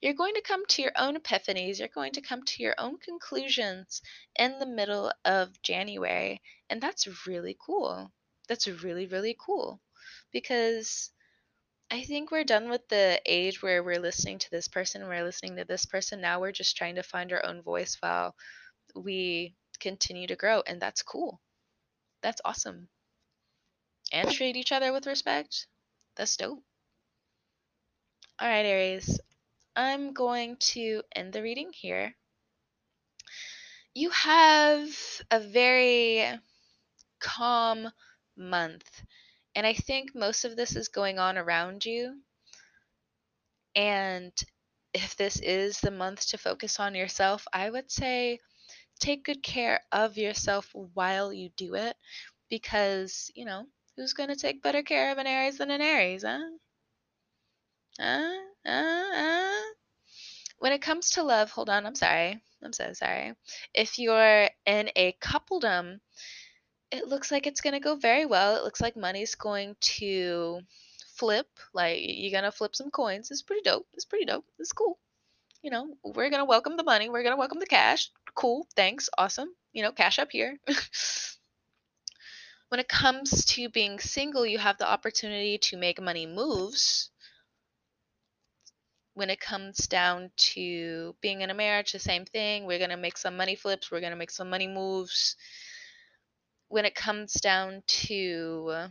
you're 0.00 0.14
going 0.14 0.34
to 0.34 0.42
come 0.42 0.64
to 0.66 0.82
your 0.82 0.92
own 0.96 1.16
epiphanies, 1.16 1.78
you're 1.78 1.88
going 1.88 2.12
to 2.12 2.20
come 2.20 2.42
to 2.42 2.62
your 2.62 2.74
own 2.78 2.98
conclusions 2.98 4.00
in 4.38 4.58
the 4.58 4.66
middle 4.66 5.12
of 5.24 5.60
January. 5.62 6.40
And 6.70 6.80
that's 6.80 7.26
really 7.26 7.56
cool. 7.64 8.10
That's 8.48 8.66
really, 8.66 9.06
really 9.06 9.36
cool. 9.38 9.80
Because 10.32 11.10
I 11.94 12.02
think 12.02 12.32
we're 12.32 12.42
done 12.42 12.70
with 12.70 12.88
the 12.88 13.22
age 13.24 13.62
where 13.62 13.84
we're 13.84 14.00
listening 14.00 14.40
to 14.40 14.50
this 14.50 14.66
person, 14.66 15.06
we're 15.06 15.22
listening 15.22 15.54
to 15.58 15.64
this 15.64 15.86
person. 15.86 16.20
Now 16.20 16.40
we're 16.40 16.50
just 16.50 16.76
trying 16.76 16.96
to 16.96 17.04
find 17.04 17.32
our 17.32 17.46
own 17.46 17.62
voice 17.62 17.96
while 18.00 18.34
we 18.96 19.54
continue 19.78 20.26
to 20.26 20.34
grow. 20.34 20.60
And 20.66 20.82
that's 20.82 21.02
cool. 21.02 21.40
That's 22.22 22.40
awesome. 22.44 22.88
And 24.12 24.28
treat 24.32 24.56
each 24.56 24.72
other 24.72 24.92
with 24.92 25.06
respect. 25.06 25.68
That's 26.16 26.36
dope. 26.36 26.64
All 28.40 28.48
right, 28.48 28.66
Aries. 28.66 29.20
I'm 29.76 30.12
going 30.14 30.56
to 30.74 31.04
end 31.14 31.32
the 31.32 31.42
reading 31.42 31.72
here. 31.72 32.16
You 33.94 34.10
have 34.10 34.88
a 35.30 35.40
very 35.40 36.40
calm 37.20 37.90
month, 38.36 39.02
and 39.54 39.66
I 39.66 39.74
think 39.74 40.14
most 40.14 40.44
of 40.44 40.56
this 40.56 40.76
is 40.76 40.88
going 40.88 41.18
on 41.18 41.38
around 41.38 41.84
you. 41.84 42.22
And 43.76 44.32
if 44.92 45.16
this 45.16 45.40
is 45.40 45.80
the 45.80 45.90
month 45.92 46.26
to 46.28 46.38
focus 46.38 46.80
on 46.80 46.94
yourself, 46.94 47.46
I 47.52 47.70
would 47.70 47.90
say 47.90 48.40
take 49.00 49.24
good 49.24 49.42
care 49.42 49.80
of 49.92 50.18
yourself 50.18 50.70
while 50.74 51.32
you 51.32 51.50
do 51.56 51.74
it 51.74 51.96
because, 52.50 53.30
you 53.34 53.44
know, 53.44 53.66
who's 53.96 54.14
going 54.14 54.30
to 54.30 54.36
take 54.36 54.62
better 54.62 54.82
care 54.82 55.12
of 55.12 55.18
an 55.18 55.26
Aries 55.26 55.58
than 55.58 55.70
an 55.70 55.82
Aries, 55.82 56.24
huh? 56.24 56.40
Uh, 57.98 58.34
uh, 58.66 58.70
uh. 59.14 59.62
When 60.58 60.72
it 60.72 60.82
comes 60.82 61.10
to 61.10 61.22
love, 61.22 61.50
hold 61.52 61.70
on, 61.70 61.86
I'm 61.86 61.94
sorry. 61.94 62.42
I'm 62.62 62.72
so 62.72 62.92
sorry. 62.92 63.34
If 63.74 63.98
you're 63.98 64.48
in 64.66 64.90
a 64.96 65.12
coupledom, 65.20 66.00
it 66.94 67.08
looks 67.08 67.30
like 67.30 67.46
it's 67.46 67.60
going 67.60 67.74
to 67.74 67.80
go 67.80 67.96
very 67.96 68.26
well. 68.26 68.56
It 68.56 68.64
looks 68.64 68.80
like 68.80 68.96
money's 68.96 69.34
going 69.34 69.76
to 69.80 70.60
flip. 71.14 71.46
Like 71.72 71.98
you're 72.02 72.32
gonna 72.32 72.52
flip 72.52 72.76
some 72.76 72.90
coins. 72.90 73.30
It's 73.30 73.42
pretty 73.42 73.62
dope. 73.62 73.86
It's 73.94 74.04
pretty 74.04 74.24
dope. 74.24 74.44
It's 74.58 74.72
cool. 74.72 74.98
You 75.62 75.70
know, 75.70 75.94
we're 76.04 76.30
gonna 76.30 76.44
welcome 76.44 76.76
the 76.76 76.82
money. 76.82 77.08
We're 77.08 77.22
gonna 77.22 77.36
welcome 77.36 77.60
the 77.60 77.66
cash. 77.66 78.10
Cool. 78.34 78.66
Thanks. 78.76 79.08
Awesome. 79.16 79.48
You 79.72 79.82
know, 79.82 79.92
cash 79.92 80.18
up 80.18 80.32
here. 80.32 80.58
when 82.68 82.80
it 82.80 82.88
comes 82.88 83.44
to 83.46 83.68
being 83.68 83.98
single, 83.98 84.44
you 84.44 84.58
have 84.58 84.78
the 84.78 84.90
opportunity 84.90 85.58
to 85.58 85.76
make 85.76 86.00
money 86.00 86.26
moves. 86.26 87.10
When 89.14 89.30
it 89.30 89.38
comes 89.38 89.86
down 89.86 90.32
to 90.36 91.14
being 91.20 91.42
in 91.42 91.50
a 91.50 91.54
marriage, 91.54 91.92
the 91.92 92.00
same 92.00 92.24
thing. 92.24 92.66
We're 92.66 92.78
going 92.78 92.90
to 92.90 92.96
make 92.96 93.16
some 93.16 93.36
money 93.36 93.54
flips, 93.54 93.92
we're 93.92 94.00
going 94.00 94.10
to 94.10 94.16
make 94.16 94.32
some 94.32 94.50
money 94.50 94.66
moves. 94.66 95.36
When 96.74 96.84
it 96.84 96.94
comes 96.94 97.32
down 97.34 97.84
to 97.86 98.90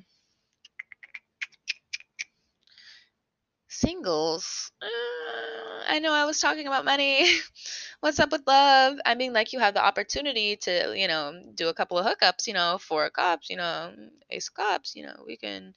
singles, 3.68 4.72
uh, 4.82 5.84
I 5.88 6.00
know 6.00 6.14
I 6.14 6.26
was 6.26 6.40
talking 6.40 6.68
about 6.68 6.86
money. 6.86 7.28
What's 8.00 8.20
up 8.20 8.32
with 8.32 8.44
love? 8.48 8.98
I 9.06 9.16
mean, 9.16 9.34
like 9.34 9.54
you 9.54 9.60
have 9.60 9.74
the 9.74 9.84
opportunity 9.84 10.56
to, 10.58 10.94
you 10.96 11.08
know, 11.08 11.42
do 11.56 11.70
a 11.70 11.74
couple 11.74 11.98
of 11.98 12.06
hookups, 12.06 12.48
you 12.48 12.54
know, 12.54 12.78
four 12.80 13.10
cups, 13.10 13.50
you 13.50 13.58
know, 13.58 13.94
ace 14.30 14.50
cups, 14.50 14.96
you 14.96 15.06
know, 15.06 15.24
we 15.26 15.38
can, 15.38 15.74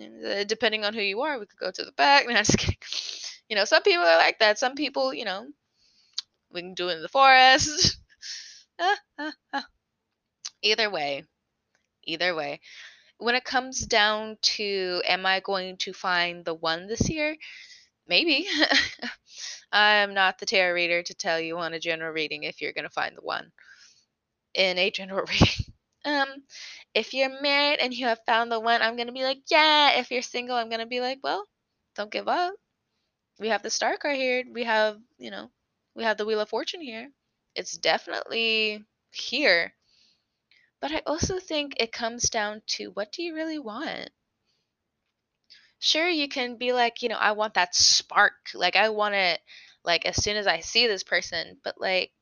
uh, 0.00 0.44
depending 0.44 0.84
on 0.84 0.94
who 0.94 1.00
you 1.02 1.22
are, 1.22 1.38
we 1.38 1.46
could 1.46 1.58
go 1.58 1.70
to 1.70 1.84
the 1.84 1.92
back. 1.92 2.26
No, 2.28 2.32
I'm 2.36 2.44
just 2.44 2.58
kidding. 2.58 2.76
You 3.48 3.56
know, 3.56 3.64
some 3.64 3.82
people 3.82 4.04
are 4.04 4.18
like 4.18 4.38
that. 4.40 4.58
Some 4.58 4.74
people, 4.74 5.14
you 5.14 5.24
know, 5.24 5.46
we 6.50 6.60
can 6.60 6.74
do 6.74 6.88
it 6.88 6.96
in 6.96 7.02
the 7.02 7.08
forest. 7.08 7.98
ah, 8.80 8.98
ah, 9.18 9.32
ah. 9.52 9.66
Either 10.66 10.90
way, 10.90 11.24
either 12.04 12.34
way 12.34 12.60
when 13.18 13.34
it 13.34 13.44
comes 13.44 13.80
down 13.80 14.36
to 14.42 15.02
am 15.06 15.24
I 15.26 15.40
going 15.40 15.76
to 15.78 15.92
find 15.92 16.44
the 16.44 16.54
one 16.54 16.86
this 16.86 17.08
year? 17.08 17.36
Maybe. 18.06 18.46
I'm 19.72 20.14
not 20.14 20.38
the 20.38 20.46
tarot 20.46 20.74
reader 20.74 21.02
to 21.02 21.14
tell 21.14 21.40
you 21.40 21.58
on 21.58 21.74
a 21.74 21.80
general 21.80 22.12
reading 22.12 22.44
if 22.44 22.60
you're 22.60 22.72
going 22.72 22.84
to 22.84 22.90
find 22.90 23.16
the 23.16 23.22
one 23.22 23.50
in 24.54 24.78
a 24.78 24.90
general 24.90 25.26
reading. 25.30 25.64
Um, 26.04 26.28
if 26.94 27.14
you're 27.14 27.40
married 27.42 27.80
and 27.80 27.92
you 27.92 28.06
have 28.06 28.20
found 28.26 28.52
the 28.52 28.60
one, 28.60 28.80
I'm 28.80 28.96
going 28.96 29.08
to 29.08 29.12
be 29.12 29.24
like, 29.24 29.42
yeah. 29.50 29.98
If 29.98 30.10
you're 30.10 30.22
single, 30.22 30.56
I'm 30.56 30.68
going 30.68 30.80
to 30.80 30.86
be 30.86 31.00
like, 31.00 31.18
well, 31.22 31.44
don't 31.96 32.12
give 32.12 32.28
up. 32.28 32.54
We 33.40 33.48
have 33.48 33.62
the 33.62 33.70
star 33.70 33.96
card 33.98 34.16
here. 34.16 34.44
We 34.52 34.64
have, 34.64 34.98
you 35.18 35.30
know, 35.30 35.50
we 35.94 36.04
have 36.04 36.16
the 36.16 36.24
Wheel 36.24 36.40
of 36.40 36.48
Fortune 36.48 36.80
here. 36.80 37.10
It's 37.54 37.76
definitely 37.76 38.84
here. 39.10 39.72
But 40.80 40.90
I 40.90 41.02
also 41.04 41.38
think 41.38 41.74
it 41.76 41.92
comes 41.92 42.30
down 42.30 42.62
to 42.68 42.90
what 42.92 43.12
do 43.12 43.22
you 43.22 43.34
really 43.34 43.58
want? 43.58 44.10
Sure, 45.78 46.06
you 46.08 46.28
can 46.28 46.56
be 46.56 46.72
like, 46.74 47.00
you 47.02 47.08
know, 47.08 47.16
I 47.16 47.32
want 47.32 47.54
that 47.54 47.74
spark. 47.74 48.50
Like, 48.54 48.76
I 48.76 48.90
want 48.90 49.14
it, 49.14 49.40
like, 49.84 50.04
as 50.04 50.22
soon 50.22 50.36
as 50.36 50.46
I 50.46 50.60
see 50.60 50.86
this 50.86 51.02
person, 51.02 51.58
but 51.64 51.80
like, 51.80 52.12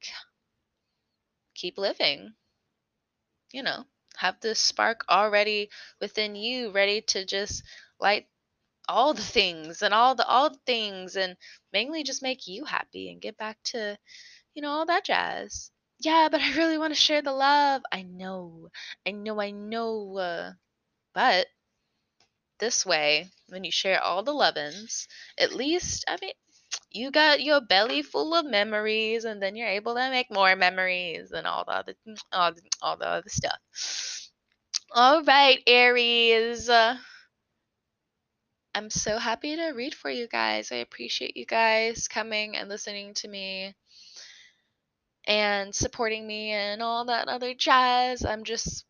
keep 1.54 1.78
living. 1.78 2.36
You 3.52 3.62
know, 3.62 3.86
have 4.16 4.38
this 4.40 4.60
spark 4.60 5.06
already 5.08 5.70
within 5.98 6.36
you, 6.36 6.70
ready 6.72 7.00
to 7.00 7.24
just 7.24 7.62
light 7.98 8.28
all 8.88 9.14
the 9.14 9.22
things 9.22 9.82
and 9.82 9.94
all 9.94 10.14
the 10.14 10.26
all 10.26 10.50
the 10.50 10.58
things 10.66 11.16
and 11.16 11.36
mainly 11.72 12.04
just 12.04 12.22
make 12.22 12.46
you 12.46 12.64
happy 12.66 13.10
and 13.10 13.22
get 13.22 13.36
back 13.38 13.62
to 13.64 13.98
you 14.54 14.62
know 14.62 14.70
all 14.70 14.86
that 14.86 15.04
jazz 15.04 15.72
yeah, 16.04 16.28
but 16.30 16.40
I 16.40 16.52
really 16.56 16.78
want 16.78 16.92
to 16.94 17.00
share 17.00 17.22
the 17.22 17.32
love. 17.32 17.82
I 17.92 18.02
know, 18.02 18.68
I 19.06 19.10
know, 19.12 19.40
I 19.40 19.50
know. 19.50 20.16
Uh, 20.18 20.52
but 21.14 21.48
this 22.58 22.84
way, 22.84 23.30
when 23.48 23.62
you 23.64 23.70
share 23.70 24.00
all 24.02 24.22
the 24.24 24.32
lovin's, 24.32 25.06
at 25.38 25.52
least, 25.52 26.04
I 26.08 26.16
mean, 26.20 26.32
you 26.90 27.10
got 27.12 27.42
your 27.42 27.60
belly 27.60 28.02
full 28.02 28.34
of 28.34 28.46
memories, 28.46 29.24
and 29.24 29.42
then 29.42 29.56
you're 29.56 29.68
able 29.68 29.94
to 29.94 30.10
make 30.10 30.30
more 30.32 30.56
memories 30.56 31.32
and 31.32 31.46
all 31.46 31.64
the 31.64 31.72
other, 31.72 31.94
all 32.32 32.52
the, 32.54 32.62
all 32.82 32.96
the 32.96 33.06
other 33.08 33.28
stuff. 33.28 33.58
All 34.92 35.22
right, 35.24 35.62
Aries. 35.66 36.68
Uh, 36.70 36.96
I'm 38.74 38.88
so 38.90 39.18
happy 39.18 39.56
to 39.56 39.70
read 39.70 39.94
for 39.94 40.10
you 40.10 40.28
guys. 40.28 40.70
I 40.70 40.76
appreciate 40.76 41.36
you 41.36 41.44
guys 41.44 42.06
coming 42.08 42.56
and 42.56 42.68
listening 42.68 43.14
to 43.14 43.28
me 43.28 43.74
and 45.26 45.74
supporting 45.74 46.26
me 46.26 46.52
and 46.52 46.82
all 46.82 47.06
that 47.06 47.28
other 47.28 47.54
jazz. 47.54 48.24
I'm 48.24 48.44
just 48.44 48.84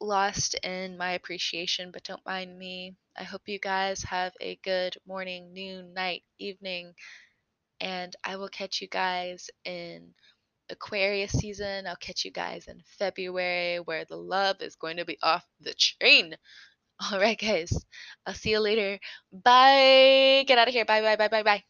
lost 0.00 0.54
in 0.62 0.96
my 0.96 1.12
appreciation, 1.12 1.90
but 1.92 2.04
don't 2.04 2.24
mind 2.26 2.56
me. 2.58 2.94
I 3.18 3.24
hope 3.24 3.42
you 3.46 3.58
guys 3.58 4.02
have 4.04 4.32
a 4.40 4.56
good 4.62 4.96
morning, 5.06 5.52
noon, 5.52 5.92
night, 5.94 6.22
evening, 6.38 6.92
and 7.80 8.14
I 8.24 8.36
will 8.36 8.48
catch 8.48 8.80
you 8.80 8.88
guys 8.88 9.50
in 9.64 10.14
Aquarius 10.70 11.32
season. 11.32 11.86
I'll 11.86 11.96
catch 11.96 12.24
you 12.24 12.32
guys 12.32 12.66
in 12.68 12.82
February 12.98 13.80
where 13.80 14.04
the 14.06 14.16
love 14.16 14.58
is 14.62 14.76
going 14.76 14.98
to 14.98 15.04
be 15.04 15.18
off 15.22 15.46
the 15.60 15.74
chain. 15.74 16.36
All 17.12 17.20
right, 17.20 17.38
guys. 17.38 17.72
I'll 18.26 18.34
see 18.34 18.50
you 18.52 18.60
later. 18.60 18.98
Bye. 19.32 20.44
Get 20.48 20.58
out 20.58 20.68
of 20.68 20.74
here. 20.74 20.84
Bye, 20.86 21.02
bye, 21.02 21.16
bye, 21.16 21.28
bye, 21.28 21.44
bye. 21.44 21.64